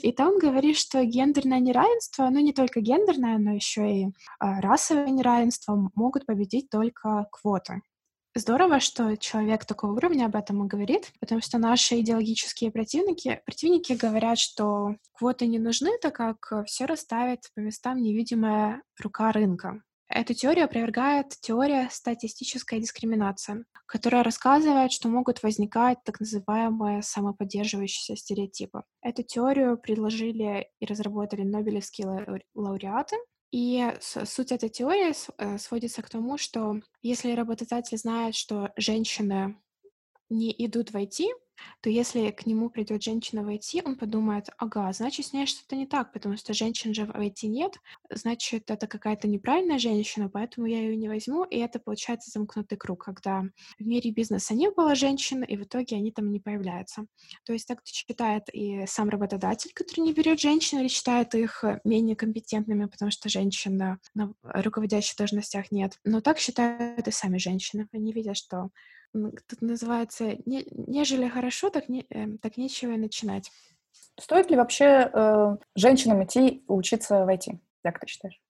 И 0.00 0.12
там 0.12 0.38
говорит, 0.38 0.78
что 0.78 1.04
гендерное 1.04 1.60
неравенство, 1.60 2.30
ну 2.30 2.40
не 2.40 2.54
только 2.54 2.80
гендерное, 2.80 3.36
но 3.36 3.52
еще 3.52 3.94
и 3.94 4.06
а, 4.38 4.62
расовое 4.62 5.10
неравенство 5.10 5.90
могут 5.94 6.24
победить 6.24 6.70
только 6.70 7.26
квоты. 7.30 7.82
Здорово, 8.36 8.80
что 8.80 9.16
человек 9.16 9.64
такого 9.64 9.92
уровня 9.92 10.26
об 10.26 10.34
этом 10.34 10.64
и 10.64 10.68
говорит, 10.68 11.12
потому 11.20 11.40
что 11.40 11.58
наши 11.58 12.00
идеологические 12.00 12.72
противники, 12.72 13.40
противники 13.46 13.92
говорят, 13.92 14.40
что 14.40 14.96
квоты 15.12 15.46
не 15.46 15.60
нужны, 15.60 15.96
так 16.02 16.16
как 16.16 16.66
все 16.66 16.86
расставит 16.86 17.50
по 17.54 17.60
местам 17.60 18.02
невидимая 18.02 18.82
рука 19.00 19.30
рынка. 19.30 19.82
Эту 20.08 20.34
теорию 20.34 20.64
опровергает 20.64 21.28
теория 21.40 21.88
статистической 21.92 22.80
дискриминации, 22.80 23.64
которая 23.86 24.24
рассказывает, 24.24 24.90
что 24.90 25.08
могут 25.08 25.42
возникать 25.44 25.98
так 26.04 26.18
называемые 26.18 27.02
самоподдерживающиеся 27.02 28.16
стереотипы. 28.16 28.82
Эту 29.00 29.22
теорию 29.22 29.78
предложили 29.78 30.68
и 30.80 30.86
разработали 30.86 31.42
нобелевские 31.42 32.42
лауреаты, 32.54 33.16
и 33.54 33.88
суть 34.00 34.50
этой 34.50 34.68
теории 34.68 35.12
э, 35.38 35.58
сводится 35.58 36.02
к 36.02 36.10
тому, 36.10 36.38
что 36.38 36.80
если 37.02 37.30
работодатель 37.36 37.96
знает, 37.96 38.34
что 38.34 38.72
женщины 38.76 39.56
не 40.28 40.52
идут 40.66 40.90
в 40.90 40.96
IT, 40.96 41.28
то 41.80 41.90
если 41.90 42.30
к 42.30 42.46
нему 42.46 42.70
придет 42.70 43.02
женщина 43.02 43.42
в 43.42 43.48
IT, 43.48 43.82
он 43.84 43.96
подумает, 43.96 44.48
ага, 44.58 44.92
значит, 44.92 45.26
с 45.26 45.32
ней 45.32 45.46
что-то 45.46 45.76
не 45.76 45.86
так, 45.86 46.12
потому 46.12 46.36
что 46.36 46.54
женщин 46.54 46.94
же 46.94 47.06
в 47.06 47.10
IT 47.10 47.46
нет, 47.46 47.74
значит, 48.10 48.70
это 48.70 48.86
какая-то 48.86 49.28
неправильная 49.28 49.78
женщина, 49.78 50.28
поэтому 50.28 50.66
я 50.66 50.80
ее 50.80 50.96
не 50.96 51.08
возьму, 51.08 51.44
и 51.44 51.58
это 51.58 51.78
получается 51.78 52.30
замкнутый 52.30 52.78
круг, 52.78 53.04
когда 53.04 53.42
в 53.78 53.86
мире 53.86 54.10
бизнеса 54.10 54.54
не 54.54 54.70
было 54.70 54.94
женщин, 54.94 55.42
и 55.42 55.56
в 55.56 55.64
итоге 55.64 55.96
они 55.96 56.10
там 56.10 56.30
не 56.30 56.40
появляются. 56.40 57.06
То 57.44 57.52
есть 57.52 57.66
так 57.68 57.80
считает 57.84 58.44
и 58.52 58.86
сам 58.86 59.08
работодатель, 59.08 59.72
который 59.74 60.00
не 60.00 60.12
берет 60.12 60.40
женщин, 60.40 60.78
или 60.80 60.88
считает 60.88 61.34
их 61.34 61.64
менее 61.84 62.16
компетентными, 62.16 62.86
потому 62.86 63.10
что 63.10 63.28
женщин 63.28 63.76
на 63.76 63.98
руководящих 64.42 65.16
должностях 65.16 65.70
нет. 65.70 65.98
Но 66.04 66.20
так 66.20 66.38
считают 66.38 67.06
и 67.06 67.10
сами 67.10 67.38
женщины. 67.38 67.88
Они 67.92 68.12
видят, 68.12 68.36
что 68.36 68.70
тут 69.14 69.62
называется, 69.62 70.36
не, 70.44 70.66
нежели 70.70 71.28
хорошо, 71.28 71.70
так, 71.70 71.88
не, 71.88 72.04
э, 72.10 72.36
так 72.42 72.56
нечего 72.56 72.92
и 72.92 72.98
начинать. 72.98 73.50
Стоит 74.18 74.50
ли 74.50 74.56
вообще 74.56 75.10
э, 75.12 75.56
женщинам 75.74 76.24
идти 76.24 76.64
учиться 76.68 77.24
в 77.24 77.28
IT, 77.28 77.58
как 77.82 78.00
ты 78.00 78.06
считаешь? 78.06 78.40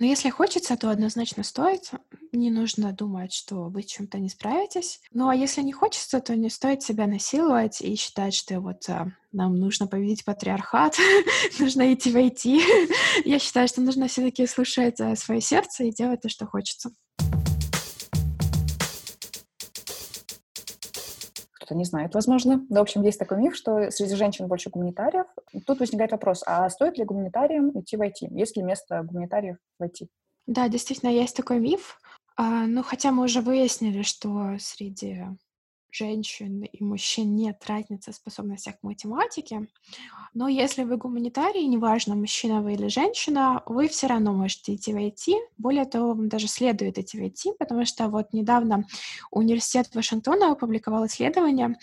Но 0.00 0.06
если 0.06 0.30
хочется, 0.30 0.78
то 0.78 0.90
однозначно 0.90 1.42
стоит. 1.42 1.90
Не 2.32 2.50
нужно 2.50 2.90
думать, 2.92 3.34
что 3.34 3.64
вы 3.64 3.82
чем-то 3.82 4.18
не 4.18 4.30
справитесь. 4.30 5.02
Ну 5.12 5.28
а 5.28 5.34
если 5.34 5.60
не 5.60 5.72
хочется, 5.72 6.20
то 6.20 6.34
не 6.34 6.48
стоит 6.48 6.82
себя 6.82 7.06
насиловать 7.06 7.82
и 7.82 7.94
считать, 7.96 8.34
что 8.34 8.60
вот 8.60 8.88
а, 8.88 9.08
нам 9.30 9.56
нужно 9.56 9.86
победить 9.86 10.24
патриархат, 10.24 10.96
нужно 11.58 11.92
идти 11.92 12.10
войти. 12.12 12.62
Я 13.26 13.38
считаю, 13.38 13.68
что 13.68 13.82
нужно 13.82 14.08
все-таки 14.08 14.46
слушать 14.46 14.98
свое 15.18 15.42
сердце 15.42 15.84
и 15.84 15.92
делать 15.92 16.22
то, 16.22 16.30
что 16.30 16.46
хочется. 16.46 16.92
Кто-то 21.70 21.78
не 21.78 21.84
знает, 21.84 22.14
возможно. 22.14 22.66
Да, 22.68 22.80
в 22.80 22.82
общем, 22.82 23.02
есть 23.02 23.18
такой 23.18 23.38
миф, 23.38 23.54
что 23.54 23.90
среди 23.90 24.16
женщин 24.16 24.48
больше 24.48 24.70
гуманитариев. 24.70 25.26
Тут 25.66 25.78
возникает 25.78 26.10
вопрос, 26.10 26.42
а 26.44 26.68
стоит 26.68 26.98
ли 26.98 27.04
гуманитариям 27.04 27.70
идти 27.78 27.96
в 27.96 28.02
IT? 28.02 28.28
Есть 28.30 28.56
ли 28.56 28.62
место 28.62 29.02
гуманитариев 29.04 29.56
в 29.78 29.84
IT? 29.84 30.08
Да, 30.46 30.68
действительно, 30.68 31.10
есть 31.10 31.36
такой 31.36 31.60
миф. 31.60 32.00
А, 32.36 32.66
ну, 32.66 32.82
хотя 32.82 33.12
мы 33.12 33.24
уже 33.24 33.40
выяснили, 33.40 34.02
что 34.02 34.56
среди 34.58 35.24
женщин 35.92 36.62
и 36.62 36.82
мужчин 36.84 37.34
нет 37.36 37.62
разницы 37.66 38.12
в 38.12 38.14
способностях 38.14 38.78
к 38.78 38.82
математике, 38.82 39.68
но 40.32 40.48
если 40.48 40.84
вы 40.84 40.96
гуманитарий, 40.96 41.66
неважно, 41.66 42.14
мужчина 42.14 42.62
вы 42.62 42.74
или 42.74 42.88
женщина, 42.88 43.62
вы 43.66 43.88
все 43.88 44.06
равно 44.06 44.32
можете 44.32 44.74
идти 44.74 44.92
в 44.92 44.96
IT. 44.96 45.34
Более 45.58 45.84
того, 45.84 46.08
вам 46.08 46.28
даже 46.28 46.46
следует 46.46 46.98
идти 46.98 47.18
в 47.18 47.22
IT, 47.22 47.54
потому 47.58 47.84
что 47.84 48.08
вот 48.08 48.32
недавно 48.32 48.84
университет 49.30 49.94
Вашингтона 49.94 50.52
опубликовал 50.52 51.06
исследование, 51.06 51.76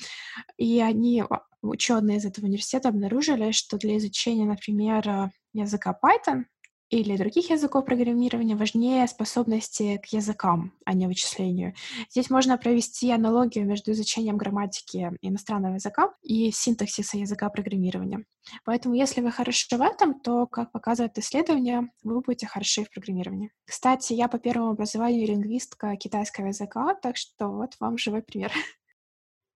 и 0.58 0.80
они, 0.80 1.24
а, 1.30 1.42
ученые 1.62 2.18
из 2.18 2.26
этого 2.26 2.46
университета, 2.46 2.90
обнаружили, 2.90 3.52
что 3.52 3.78
для 3.78 3.98
изучения, 3.98 4.46
например, 4.46 5.32
языка 5.54 5.98
Python 6.02 6.46
или 6.90 7.18
других 7.18 7.50
языков 7.50 7.86
программирования 7.86 8.56
важнее 8.56 9.08
способности 9.08 9.98
к 9.98 10.08
языкам, 10.08 10.74
а 10.86 10.94
не 10.94 11.08
вычислению. 11.08 11.74
Здесь 12.10 12.30
можно 12.30 12.58
провести 12.58 13.12
аналогию 13.12 13.66
между 13.66 13.92
изучением 13.92 14.38
грамматики 14.38 15.12
иностранного 15.22 15.76
языка 15.76 16.14
и 16.22 16.52
синтаксиса 16.52 17.18
языка 17.18 17.50
программирования. 17.50 18.26
Поэтому, 18.64 18.96
если 18.96 19.22
вы 19.22 19.32
хороши 19.32 19.76
в 19.76 19.82
этом, 19.82 20.20
то, 20.20 20.48
как 20.48 20.72
показывает 20.72 21.18
исследование, 21.18 21.90
вы 22.04 22.22
будете 22.22 22.48
хороши 22.48 22.86
в 22.86 22.90
программировании. 22.90 23.52
Кстати, 23.66 24.14
я 24.14 24.30
по 24.30 24.40
первому 24.40 24.72
образованию 24.72 25.28
лингвистка 25.28 25.96
китайского 25.98 26.48
языка, 26.48 26.96
так 26.96 27.18
что 27.18 27.50
вот 27.50 27.76
вам 27.80 27.98
живой 27.98 28.22
пример. 28.22 28.52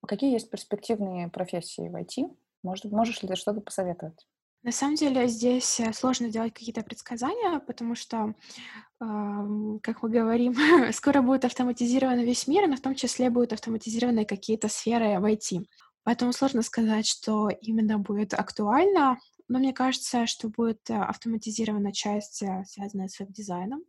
Какие 0.06 0.34
есть 0.34 0.50
перспективные 0.50 1.30
профессии 1.30 1.88
в 1.88 1.96
IT? 1.96 2.36
Может, 2.64 2.92
можешь 2.92 3.22
ли 3.22 3.30
ты 3.30 3.36
что-то 3.36 3.62
посоветовать? 3.62 4.28
На 4.64 4.72
самом 4.72 4.96
деле 4.96 5.28
здесь 5.28 5.80
э, 5.80 5.92
сложно 5.94 6.30
делать 6.30 6.54
какие-то 6.54 6.84
предсказания, 6.84 7.60
потому 7.60 7.96
что, 7.96 8.36
как 9.00 10.04
мы 10.04 10.10
говорим, 10.10 10.56
скоро 10.94 11.22
будет 11.22 11.46
автоматизирован 11.46 12.20
весь 12.20 12.48
мир, 12.48 12.68
но 12.68 12.76
в 12.76 12.82
том 12.82 12.94
числе 12.94 13.30
будут 13.32 13.54
автоматизированы 13.54 14.26
какие-то 14.26 14.68
сферы 14.68 15.20
в 15.20 15.26
IT. 15.26 15.66
Поэтому 16.04 16.34
сложно 16.34 16.62
сказать, 16.62 17.08
что 17.08 17.50
именно 17.50 18.00
будет 18.00 18.34
актуально, 18.34 19.18
но 19.48 19.60
мне 19.60 19.74
кажется, 19.74 20.26
что 20.28 20.50
будет 20.50 20.90
э, 20.90 20.96
автоматизирована 20.96 21.92
часть, 21.92 22.42
э, 22.42 22.64
связанная 22.68 23.08
с 23.08 23.20
веб-дизайном. 23.20 23.84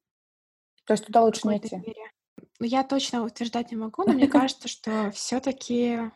То 0.85 0.95
есть 0.95 1.07
туда 1.07 1.23
лучше 1.23 1.47
не 1.49 1.59
идти? 1.59 1.77
Мере. 1.77 2.11
Ну, 2.59 2.67
я 2.67 2.83
точно 2.83 3.25
утверждать 3.25 3.71
не 3.71 3.77
могу, 3.77 4.03
но 4.05 4.13
мне 4.13 4.27
кажется, 4.29 4.69
что 4.69 5.11
все-таки 5.13 6.11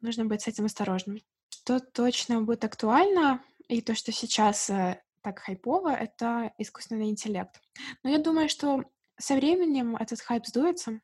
нужно 0.00 0.24
быть 0.24 0.42
с 0.42 0.48
этим 0.48 0.64
осторожным. 0.64 1.18
Что 1.50 1.78
точно 1.78 2.40
будет 2.40 2.64
актуально, 2.64 3.42
и 3.70 3.80
то, 3.80 3.94
что 3.94 4.12
сейчас 4.12 4.68
э, 4.68 5.00
так 5.22 5.38
хайпово, 5.38 5.90
это 5.90 6.52
искусственный 6.58 7.08
интеллект. 7.08 7.60
Но 8.02 8.10
я 8.10 8.18
думаю, 8.18 8.48
что 8.48 8.84
со 9.18 9.34
временем 9.34 9.96
этот 9.96 10.20
хайп 10.20 10.46
сдуется. 10.46 11.00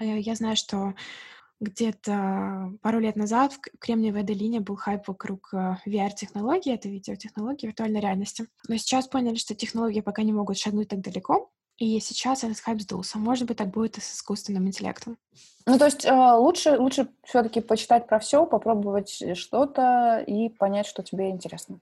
Э, 0.00 0.18
я 0.18 0.34
знаю, 0.36 0.56
что 0.56 0.94
где-то 1.60 2.72
пару 2.82 3.00
лет 3.00 3.16
назад 3.16 3.54
в 3.54 3.60
Кремниевой 3.78 4.22
долине 4.22 4.60
был 4.60 4.76
хайп 4.76 5.08
вокруг 5.08 5.52
э, 5.52 5.76
VR-технологий, 5.86 6.72
это 6.72 6.88
видеотехнологии 6.88 7.66
виртуальной 7.66 8.00
реальности. 8.00 8.46
Но 8.68 8.76
сейчас 8.76 9.08
поняли, 9.08 9.34
что 9.34 9.56
технологии 9.56 10.00
пока 10.00 10.22
не 10.22 10.32
могут 10.32 10.56
шагнуть 10.56 10.88
так 10.88 11.00
далеко, 11.00 11.50
и 11.78 11.98
сейчас 11.98 12.44
этот 12.44 12.60
хайп 12.60 12.80
сдулся. 12.80 13.18
Может 13.18 13.48
быть, 13.48 13.56
так 13.56 13.70
будет 13.70 13.98
и 13.98 14.00
с 14.00 14.14
искусственным 14.14 14.68
интеллектом. 14.68 15.18
Ну, 15.66 15.78
то 15.78 15.86
есть 15.86 16.06
лучше, 16.08 16.78
лучше 16.78 17.08
все-таки 17.24 17.60
почитать 17.60 18.06
про 18.06 18.20
все, 18.20 18.46
попробовать 18.46 19.36
что-то 19.36 20.22
и 20.24 20.50
понять, 20.50 20.86
что 20.86 21.02
тебе 21.02 21.30
интересно. 21.30 21.80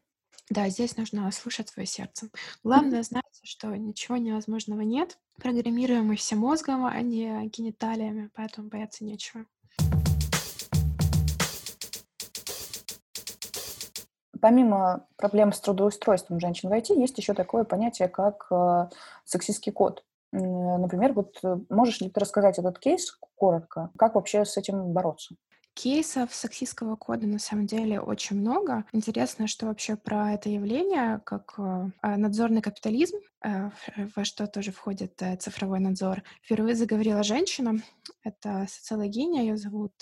Да, 0.50 0.68
здесь 0.68 0.96
нужно 0.96 1.30
слушать 1.30 1.68
свое 1.68 1.86
сердце. 1.86 2.28
Главное 2.64 3.02
знать, 3.02 3.24
что 3.42 3.68
ничего 3.76 4.16
невозможного 4.16 4.80
нет. 4.80 5.18
Программируем 5.36 6.06
мы 6.06 6.16
все 6.16 6.36
мозгом, 6.36 6.84
а 6.84 7.00
не 7.00 7.46
гениталиями, 7.48 8.30
поэтому 8.34 8.68
бояться 8.68 9.04
нечего. 9.04 9.44
Помимо 14.40 15.06
проблем 15.16 15.52
с 15.52 15.60
трудоустройством 15.60 16.40
женщин 16.40 16.68
в 16.68 16.72
IT, 16.72 16.92
есть 16.98 17.16
еще 17.16 17.32
такое 17.32 17.62
понятие, 17.62 18.08
как 18.08 18.48
э, 18.50 18.88
сексистский 19.24 19.70
код. 19.70 20.04
Например, 20.32 21.12
вот 21.12 21.38
э, 21.44 21.58
можешь 21.68 22.00
ли 22.00 22.10
ты 22.10 22.18
рассказать 22.18 22.58
этот 22.58 22.80
кейс 22.80 23.16
коротко? 23.36 23.90
Как 23.96 24.16
вообще 24.16 24.44
с 24.44 24.56
этим 24.56 24.92
бороться? 24.92 25.36
Кейсов 25.74 26.34
сексистского 26.34 26.96
кода 26.96 27.26
на 27.26 27.38
самом 27.38 27.66
деле 27.66 28.00
очень 28.00 28.36
много. 28.36 28.84
Интересно, 28.92 29.46
что 29.46 29.66
вообще 29.66 29.96
про 29.96 30.32
это 30.32 30.50
явление, 30.50 31.20
как 31.24 31.54
э, 31.58 31.90
а, 32.02 32.16
надзорный 32.16 32.60
капитализм, 32.60 33.16
э, 33.42 33.70
во 34.14 34.24
что 34.24 34.46
тоже 34.46 34.70
входит 34.70 35.20
э, 35.22 35.36
цифровой 35.36 35.80
надзор, 35.80 36.22
впервые 36.42 36.74
заговорила 36.74 37.22
женщина. 37.22 37.76
Это 38.22 38.66
социологиня, 38.68 39.42
ее 39.42 39.56
зовут 39.56 39.92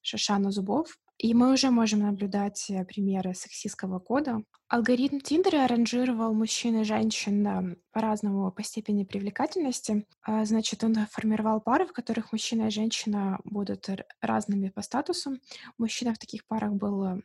Шашана 0.00 0.52
Зубов. 0.52 0.96
И 1.18 1.34
мы 1.34 1.52
уже 1.52 1.70
можем 1.70 2.00
наблюдать 2.00 2.70
примеры 2.88 3.34
сексистского 3.34 3.98
кода. 3.98 4.42
Алгоритм 4.68 5.20
Тиндера 5.20 5.68
ранжировал 5.68 6.34
мужчин 6.34 6.80
и 6.80 6.84
женщин 6.84 7.76
по-разному 7.92 8.50
по 8.50 8.64
степени 8.64 9.04
привлекательности. 9.04 10.06
А, 10.22 10.44
значит, 10.44 10.82
он 10.82 10.96
формировал 11.08 11.60
пары, 11.60 11.86
в 11.86 11.92
которых 11.92 12.32
мужчина 12.32 12.66
и 12.66 12.70
женщина 12.70 13.38
будут 13.44 13.88
разными 14.20 14.70
по 14.70 14.82
статусу. 14.82 15.38
Мужчина 15.78 16.14
в 16.14 16.18
таких 16.18 16.44
парах 16.46 16.72
был 16.72 17.22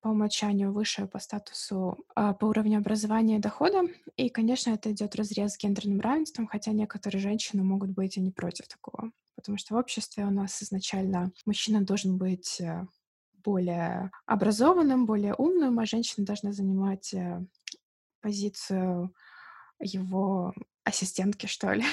по 0.00 0.08
умолчанию 0.08 0.72
выше 0.72 1.06
по 1.06 1.20
статусу, 1.20 2.04
а, 2.16 2.34
по 2.34 2.46
уровню 2.46 2.78
образования 2.78 3.36
и 3.36 3.40
дохода. 3.40 3.82
И, 4.16 4.28
конечно, 4.28 4.70
это 4.70 4.90
идет 4.90 5.14
разрез 5.14 5.52
с 5.52 5.58
гендерным 5.58 6.00
равенством, 6.00 6.48
хотя 6.48 6.72
некоторые 6.72 7.20
женщины 7.20 7.62
могут 7.62 7.90
быть 7.90 8.16
и 8.16 8.20
не 8.20 8.32
против 8.32 8.66
такого. 8.66 9.12
Потому 9.36 9.58
что 9.58 9.74
в 9.74 9.78
обществе 9.78 10.24
у 10.24 10.30
нас 10.30 10.60
изначально 10.60 11.30
мужчина 11.46 11.82
должен 11.82 12.18
быть 12.18 12.60
э, 12.60 12.86
более 13.42 14.10
образованным, 14.26 15.06
более 15.06 15.34
умным, 15.34 15.78
а 15.78 15.86
женщина 15.86 16.26
должна 16.26 16.52
занимать 16.52 17.12
э, 17.14 17.40
позицию 18.20 19.14
его 19.80 20.52
ассистентки, 20.84 21.46
что 21.46 21.72
ли, 21.72 21.84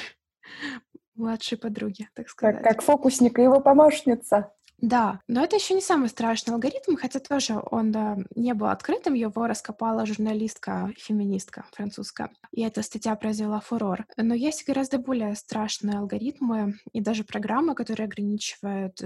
младшей 1.15 1.57
подруги, 1.57 2.09
так 2.13 2.29
сказать. 2.29 2.57
Как, 2.57 2.63
как 2.63 2.81
фокусник 2.81 3.39
и 3.39 3.43
его 3.43 3.59
помощница. 3.59 4.51
Да, 4.79 5.21
но 5.27 5.43
это 5.43 5.55
еще 5.55 5.73
не 5.73 5.81
самый 5.81 6.07
страшный 6.07 6.53
алгоритм, 6.53 6.95
хотя 6.97 7.19
тоже 7.19 7.59
он 7.71 7.91
да, 7.91 8.15
не 8.35 8.53
был 8.53 8.67
открытым, 8.67 9.15
его 9.15 9.47
раскопала 9.47 10.05
журналистка, 10.05 10.93
феминистка 10.97 11.65
французская, 11.73 12.29
и 12.51 12.61
эта 12.61 12.83
статья 12.83 13.15
произвела 13.15 13.59
фурор. 13.59 14.05
Но 14.17 14.35
есть 14.35 14.67
гораздо 14.67 14.99
более 14.99 15.33
страшные 15.33 15.97
алгоритмы 15.97 16.75
и 16.93 17.01
даже 17.01 17.23
программы, 17.23 17.73
которые 17.73 18.05
ограничивают 18.05 19.01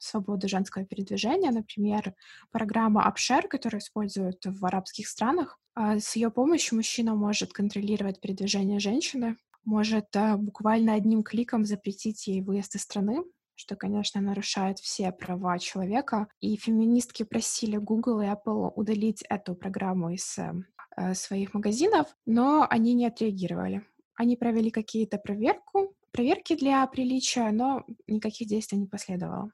э, 0.00 0.02
свободу 0.02 0.48
женского 0.48 0.84
передвижения. 0.84 1.50
Например, 1.50 2.14
программа 2.50 3.06
Upshare, 3.08 3.48
которую 3.48 3.80
используют 3.80 4.44
в 4.44 4.64
арабских 4.64 5.08
странах. 5.08 5.58
А, 5.74 5.98
с 5.98 6.16
ее 6.16 6.30
помощью 6.30 6.76
мужчина 6.76 7.14
может 7.14 7.52
контролировать 7.52 8.20
передвижение 8.20 8.80
женщины, 8.80 9.36
может 9.64 10.14
а, 10.16 10.36
буквально 10.36 10.94
одним 10.94 11.22
кликом 11.22 11.64
запретить 11.64 12.26
ей 12.26 12.42
выезд 12.42 12.74
из 12.74 12.82
страны, 12.82 13.24
что, 13.54 13.76
конечно, 13.76 14.20
нарушает 14.20 14.78
все 14.78 15.12
права 15.12 15.58
человека. 15.58 16.28
И 16.40 16.56
феминистки 16.56 17.22
просили 17.22 17.76
Google 17.76 18.22
и 18.22 18.26
Apple 18.26 18.72
удалить 18.74 19.22
эту 19.28 19.54
программу 19.54 20.10
из 20.10 20.38
э, 20.38 21.14
своих 21.14 21.54
магазинов, 21.54 22.08
но 22.26 22.66
они 22.68 22.94
не 22.94 23.06
отреагировали. 23.06 23.84
Они 24.14 24.36
провели 24.36 24.70
какие-то 24.70 25.18
проверку, 25.18 25.94
проверки 26.10 26.54
для 26.54 26.86
приличия, 26.86 27.50
но 27.52 27.84
никаких 28.06 28.48
действий 28.48 28.78
не 28.78 28.86
последовало. 28.86 29.50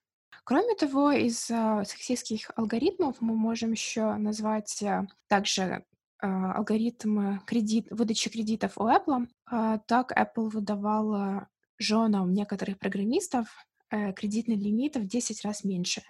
Кроме 0.47 0.77
того, 0.77 1.11
из 1.11 1.51
э, 1.51 1.83
сексистских 1.85 2.53
алгоритмов 2.55 3.17
мы 3.21 3.35
можем 3.35 3.73
еще 3.73 4.15
назвать 4.15 4.81
э, 4.81 5.05
также 5.27 5.63
э, 5.63 5.83
алгоритм 6.21 7.41
кредит, 7.41 7.89
выдачи 7.91 8.31
кредитов 8.31 8.79
у 8.79 8.83
Apple. 8.83 9.27
Э, 9.51 9.81
так 9.89 10.13
Apple 10.17 10.49
выдавала 10.51 11.49
женам 11.79 12.33
некоторых 12.33 12.79
программистов 12.79 13.49
э, 13.91 14.13
кредитный 14.13 14.55
лимит 14.55 14.95
в 14.95 15.05
10 15.05 15.45
раз 15.45 15.65
меньше, 15.65 16.03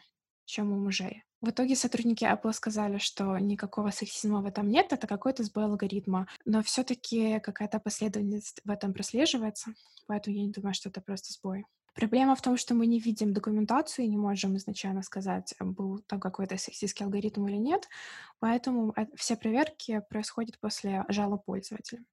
чем 0.44 0.70
у 0.70 0.77
мужей. 0.77 1.22
В 1.40 1.49
итоге 1.49 1.75
сотрудники 1.75 2.25
Apple 2.25 2.53
сказали, 2.53 2.99
что 2.99 3.38
никакого 3.38 3.90
сексизма 3.90 4.42
в 4.42 4.44
этом 4.44 4.68
нет, 4.68 4.92
это 4.92 5.07
какой-то 5.07 5.44
сбой 5.44 5.64
алгоритма. 5.64 6.29
Но 6.44 6.62
все-таки 6.62 7.40
какая-то 7.40 7.81
последовательность 7.81 8.61
в 8.66 8.70
этом 8.70 8.92
прослеживается, 8.92 9.70
поэтому 10.07 10.37
я 10.37 10.42
не 10.42 10.53
думаю, 10.53 10.75
что 10.75 10.90
это 10.90 11.01
просто 11.01 11.33
сбой. 11.33 11.64
Проблема 11.96 12.37
в 12.37 12.42
том, 12.42 12.59
что 12.59 12.74
мы 12.74 12.87
не 12.87 13.00
видим 13.00 13.32
документацию 13.32 14.04
и 14.04 14.09
не 14.09 14.18
можем 14.18 14.56
изначально 14.59 15.02
сказать, 15.02 15.54
был 15.59 16.00
там 16.06 16.20
какой-то 16.20 16.59
сексистский 16.59 17.06
алгоритм 17.06 17.46
или 17.46 17.56
нет, 17.56 17.88
поэтому 18.38 18.94
все 19.14 19.35
проверки 19.35 20.02
происходят 20.11 20.59
после 20.61 21.04
жалоб 21.09 21.44
пользователя. 21.46 22.04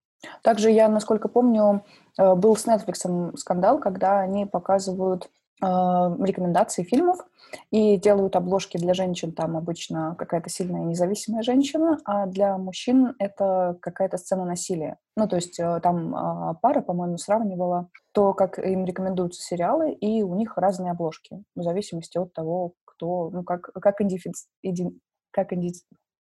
Также 0.42 0.72
я, 0.72 0.88
насколько 0.88 1.28
помню, 1.28 1.84
э, 2.18 2.36
был 2.36 2.56
с 2.56 2.66
Netflix 2.66 3.36
скандал, 3.38 3.80
когда 3.80 4.22
они 4.22 4.46
показывают 4.46 5.30
э, 5.62 5.66
рекомендации 5.66 6.84
фильмов 6.84 7.20
и 7.72 7.98
делают 7.98 8.36
обложки 8.36 8.78
для 8.78 8.94
женщин, 8.94 9.32
там 9.32 9.58
обычно 9.58 10.16
какая-то 10.18 10.50
сильная 10.50 10.84
независимая 10.84 11.44
женщина, 11.44 12.00
а 12.06 12.26
для 12.26 12.58
мужчин 12.58 13.16
это 13.20 13.78
какая-то 13.82 14.18
сцена 14.18 14.46
насилия. 14.46 14.98
Ну, 15.16 15.28
то 15.28 15.36
есть 15.36 15.60
э, 15.60 15.80
там 15.82 16.16
а, 16.16 16.54
пара, 16.56 16.82
по-моему, 16.82 17.18
сравнивала 17.18 17.90
то, 18.14 18.34
как 18.34 18.60
им 18.60 18.86
рекомендуются 18.86 19.42
сериалы, 19.42 19.92
и 19.94 20.24
у 20.24 20.36
них 20.36 20.58
разные 20.58 20.92
обложки, 20.92 21.44
в 21.56 21.62
зависимости 21.62 22.18
от 22.18 22.34
того, 22.34 22.74
кто, 22.86 23.30
ну, 23.30 23.44
как, 23.44 23.72
как 23.74 24.02
индиффи... 24.02 24.32
Иди... 24.62 24.88
как 25.32 25.54
инди... 25.54 25.74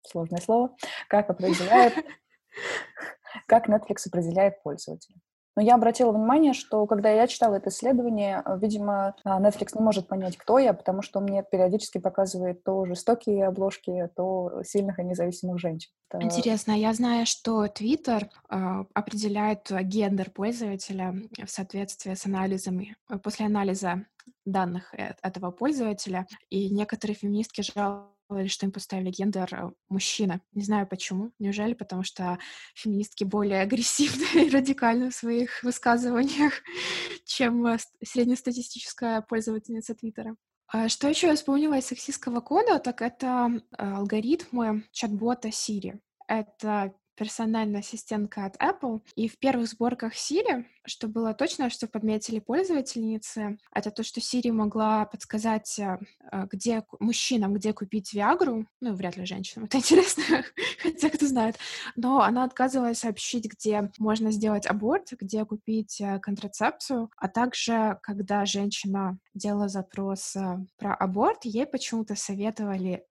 сложное 0.06 0.40
слово, 0.40 0.74
как 1.08 1.30
определяет 1.30 1.94
как 3.46 3.68
Netflix 3.68 4.06
определяет 4.06 4.62
пользователя. 4.62 5.16
Но 5.56 5.62
я 5.62 5.74
обратила 5.74 6.10
внимание, 6.10 6.52
что 6.52 6.86
когда 6.86 7.10
я 7.10 7.26
читала 7.26 7.56
это 7.56 7.70
исследование, 7.70 8.42
э, 8.44 8.58
видимо, 8.60 9.14
а, 9.24 9.40
Netflix 9.40 9.70
не 9.74 9.82
может 9.82 10.08
понять, 10.08 10.36
кто 10.36 10.58
я, 10.58 10.72
потому 10.72 11.02
что 11.02 11.20
мне 11.20 11.44
периодически 11.44 11.98
показывает 11.98 12.64
то 12.64 12.84
жестокие 12.86 13.46
обложки, 13.46 14.10
то 14.16 14.62
сильных 14.64 14.98
и 14.98 15.04
независимых 15.04 15.58
женщин. 15.60 15.90
Это... 16.10 16.24
Интересно, 16.24 16.72
я 16.72 16.92
знаю, 16.92 17.26
что 17.26 17.66
Twitter 17.66 18.28
э, 18.50 18.84
определяет 18.94 19.70
гендер 19.70 20.30
пользователя 20.30 21.14
в 21.44 21.50
соответствии 21.50 22.14
с 22.14 22.26
анализами, 22.26 22.96
э, 23.08 23.18
после 23.18 23.46
анализа 23.46 24.04
данных 24.44 24.92
э, 24.94 25.14
этого 25.22 25.50
пользователя, 25.50 26.26
и 26.50 26.70
некоторые 26.70 27.16
феминистки 27.16 27.62
жалуются 27.62 28.13
или 28.30 28.46
что 28.48 28.66
им 28.66 28.72
поставили 28.72 29.10
гендер 29.10 29.54
э, 29.54 29.70
мужчина. 29.88 30.40
Не 30.52 30.62
знаю 30.64 30.86
почему. 30.86 31.32
Неужели 31.38 31.74
потому 31.74 32.02
что 32.02 32.38
феминистки 32.74 33.24
более 33.24 33.60
агрессивны 33.62 34.24
и 34.46 34.50
радикальны 34.50 35.10
в 35.10 35.14
своих 35.14 35.62
высказываниях, 35.62 36.54
чем 37.24 37.66
э, 37.66 37.78
среднестатистическая 38.02 39.22
пользовательница 39.22 39.94
Твиттера. 39.94 40.36
А 40.68 40.88
что 40.88 41.08
еще 41.08 41.28
я 41.28 41.36
вспомнила 41.36 41.78
из 41.78 41.86
сексистского 41.86 42.40
кода, 42.40 42.78
так 42.78 43.02
это 43.02 43.60
алгоритмы 43.76 44.84
чат-бота 44.92 45.48
Siri. 45.48 46.00
Это 46.26 46.94
персональная 47.14 47.80
ассистентка 47.80 48.44
от 48.44 48.56
Apple. 48.56 49.00
И 49.14 49.28
в 49.28 49.38
первых 49.38 49.68
сборках 49.68 50.14
Siri, 50.14 50.64
что 50.86 51.08
было 51.08 51.34
точно, 51.34 51.70
что 51.70 51.86
подметили 51.86 52.38
пользовательницы, 52.40 53.58
это 53.72 53.90
то, 53.90 54.02
что 54.02 54.20
Siri 54.20 54.52
могла 54.52 55.06
подсказать, 55.06 55.78
э, 55.78 55.98
э, 56.32 56.46
где 56.50 56.84
мужчинам, 57.00 57.54
где 57.54 57.72
купить 57.72 58.12
Виагру. 58.12 58.66
Ну, 58.80 58.94
вряд 58.94 59.16
ли 59.16 59.24
женщинам, 59.24 59.66
это 59.66 59.78
интересно, 59.78 60.44
хотя 60.78 61.10
кто 61.10 61.26
знает. 61.26 61.56
Но 61.96 62.20
она 62.20 62.44
отказывалась 62.44 62.98
сообщить, 62.98 63.46
где 63.50 63.90
можно 63.98 64.30
сделать 64.30 64.66
аборт, 64.66 65.12
где 65.12 65.44
купить 65.44 66.00
э, 66.00 66.18
контрацепцию, 66.20 67.10
а 67.16 67.28
также, 67.28 67.98
когда 68.02 68.44
женщина 68.44 69.18
делала 69.34 69.68
запрос 69.68 70.36
про 70.76 70.94
аборт, 70.94 71.44
ей 71.44 71.66
почему-то 71.66 72.14
советовали 72.14 73.04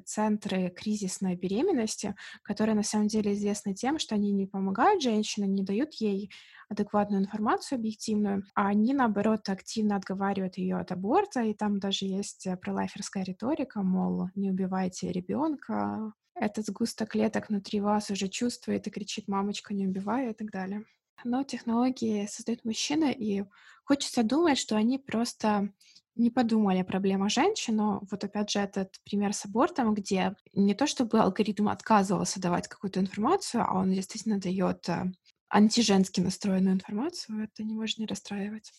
центры 0.00 0.70
кризисной 0.70 1.36
беременности, 1.36 2.14
которые 2.42 2.74
на 2.74 2.82
самом 2.82 3.08
деле 3.08 3.32
известны 3.32 3.74
тем, 3.74 3.98
что 3.98 4.14
они 4.14 4.32
не 4.32 4.46
помогают 4.46 5.02
женщине, 5.02 5.46
не 5.46 5.62
дают 5.62 5.94
ей 5.94 6.30
адекватную 6.68 7.22
информацию 7.22 7.76
объективную, 7.78 8.44
а 8.54 8.68
они, 8.68 8.94
наоборот, 8.94 9.48
активно 9.48 9.96
отговаривают 9.96 10.56
ее 10.56 10.76
от 10.76 10.92
аборта, 10.92 11.42
и 11.42 11.54
там 11.54 11.78
даже 11.78 12.06
есть 12.06 12.46
э, 12.46 12.56
пролайферская 12.56 13.24
риторика, 13.24 13.82
мол, 13.82 14.30
не 14.34 14.50
убивайте 14.50 15.12
ребенка, 15.12 16.12
этот 16.34 16.66
сгусток 16.66 17.10
клеток 17.10 17.48
внутри 17.48 17.80
вас 17.80 18.10
уже 18.10 18.28
чувствует 18.28 18.86
и 18.86 18.90
кричит 18.90 19.28
«мамочка, 19.28 19.72
не 19.72 19.86
убивай» 19.86 20.30
и 20.30 20.34
так 20.34 20.50
далее. 20.50 20.84
Но 21.22 21.44
технологии 21.44 22.26
создают 22.26 22.64
мужчины, 22.64 23.12
и 23.12 23.44
хочется 23.84 24.24
думать, 24.24 24.58
что 24.58 24.76
они 24.76 24.98
просто 24.98 25.72
не 26.16 26.30
подумали 26.30 26.78
о 26.78 26.84
проблемах 26.84 27.30
женщин, 27.30 27.76
но 27.76 28.02
вот 28.10 28.24
опять 28.24 28.50
же 28.50 28.60
этот 28.60 28.96
пример 29.04 29.32
с 29.32 29.44
абортом, 29.44 29.94
где 29.94 30.34
не 30.52 30.74
то 30.74 30.86
чтобы 30.86 31.20
алгоритм 31.20 31.68
отказывался 31.68 32.40
давать 32.40 32.68
какую-то 32.68 33.00
информацию, 33.00 33.64
а 33.66 33.74
он 33.78 33.92
действительно 33.92 34.38
дает 34.38 34.88
э, 34.88 35.12
антиженски 35.48 36.20
настроенную 36.20 36.74
информацию, 36.74 37.44
это 37.44 37.62
не 37.62 37.74
может 37.74 37.98
не 37.98 38.06
расстраивать. 38.06 38.72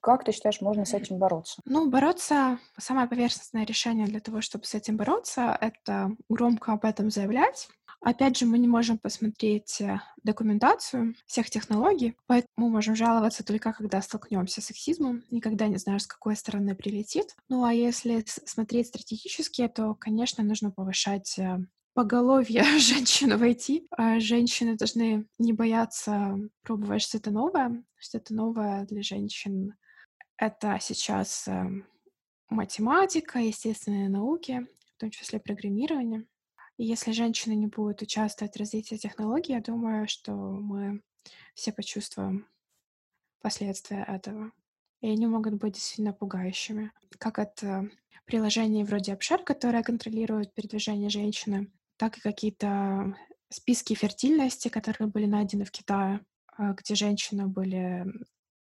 Как 0.00 0.24
ты 0.24 0.30
считаешь, 0.30 0.60
можно 0.60 0.84
с 0.84 0.94
этим 0.94 1.18
бороться? 1.18 1.60
Ну, 1.64 1.90
бороться, 1.90 2.60
самое 2.78 3.08
поверхностное 3.08 3.64
решение 3.64 4.06
для 4.06 4.20
того, 4.20 4.40
чтобы 4.40 4.64
с 4.64 4.74
этим 4.74 4.96
бороться, 4.96 5.56
это 5.60 6.12
громко 6.28 6.72
об 6.72 6.84
этом 6.84 7.10
заявлять, 7.10 7.68
Опять 8.06 8.38
же, 8.38 8.46
мы 8.46 8.58
не 8.58 8.68
можем 8.68 8.98
посмотреть 8.98 9.80
э, 9.80 10.00
документацию 10.22 11.16
всех 11.26 11.50
технологий, 11.50 12.16
поэтому 12.28 12.68
можем 12.68 12.94
жаловаться 12.94 13.42
только 13.42 13.72
когда 13.72 14.00
столкнемся 14.00 14.60
с 14.60 14.66
сексизмом, 14.66 15.24
никогда 15.32 15.66
не 15.66 15.76
знаешь, 15.76 16.04
с 16.04 16.06
какой 16.06 16.36
стороны 16.36 16.76
прилетит. 16.76 17.34
Ну 17.48 17.64
а 17.64 17.72
если 17.72 18.24
смотреть 18.44 18.86
стратегически, 18.86 19.66
то, 19.66 19.96
конечно, 19.96 20.44
нужно 20.44 20.70
повышать 20.70 21.36
э, 21.40 21.58
поголовье 21.94 22.62
женщин 22.78 23.36
войти. 23.36 23.88
А 23.90 24.20
женщины 24.20 24.76
должны 24.76 25.26
не 25.40 25.52
бояться 25.52 26.38
пробовать 26.62 27.02
что-то 27.02 27.32
новое. 27.32 27.82
Что-то 27.96 28.34
новое 28.34 28.86
для 28.86 29.02
женщин— 29.02 29.74
это 30.36 30.78
сейчас 30.80 31.48
э, 31.48 31.64
математика, 32.50 33.40
естественные 33.40 34.08
науки, 34.08 34.64
в 34.94 35.00
том 35.00 35.10
числе 35.10 35.40
программирование. 35.40 36.24
Если 36.78 37.12
женщины 37.12 37.54
не 37.54 37.66
будут 37.66 38.02
участвовать 38.02 38.54
в 38.54 38.58
развитии 38.58 38.96
технологий, 38.96 39.54
я 39.54 39.60
думаю, 39.60 40.06
что 40.08 40.32
мы 40.32 41.02
все 41.54 41.72
почувствуем 41.72 42.46
последствия 43.40 44.04
этого. 44.06 44.52
И 45.00 45.08
они 45.08 45.26
могут 45.26 45.54
быть 45.54 45.74
действительно 45.74 46.12
пугающими. 46.12 46.92
Как 47.18 47.38
это 47.38 47.88
приложение 48.26 48.84
вроде 48.84 49.12
Upshare, 49.12 49.42
которое 49.42 49.82
контролирует 49.82 50.52
передвижение 50.52 51.08
женщины, 51.08 51.70
так 51.96 52.18
и 52.18 52.20
какие-то 52.20 53.16
списки 53.48 53.94
фертильности, 53.94 54.68
которые 54.68 55.08
были 55.08 55.26
найдены 55.26 55.64
в 55.64 55.70
Китае, 55.70 56.20
а, 56.56 56.72
где 56.72 56.94
женщины 56.94 57.46
были 57.46 58.04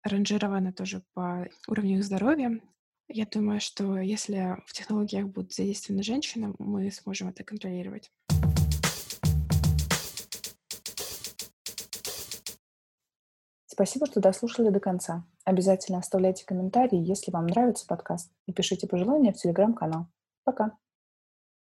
ранжированы 0.02 0.72
тоже 0.72 1.02
по 1.14 1.48
уровню 1.66 1.98
их 1.98 2.04
здоровья, 2.04 2.60
я 3.08 3.26
думаю, 3.26 3.60
что 3.60 3.98
если 3.98 4.56
в 4.66 4.72
технологиях 4.72 5.26
будут 5.26 5.52
задействованы 5.52 6.02
женщины, 6.02 6.54
мы 6.58 6.90
сможем 6.90 7.28
это 7.28 7.42
контролировать. 7.42 8.10
Спасибо, 13.66 14.06
что 14.06 14.20
дослушали 14.20 14.70
до 14.70 14.80
конца. 14.80 15.24
Обязательно 15.44 15.98
оставляйте 15.98 16.44
комментарии, 16.44 16.98
если 16.98 17.30
вам 17.30 17.46
нравится 17.46 17.86
подкаст, 17.86 18.30
и 18.46 18.52
пишите 18.52 18.88
пожелания 18.88 19.32
в 19.32 19.36
телеграм-канал. 19.36 20.08
Пока! 20.44 20.76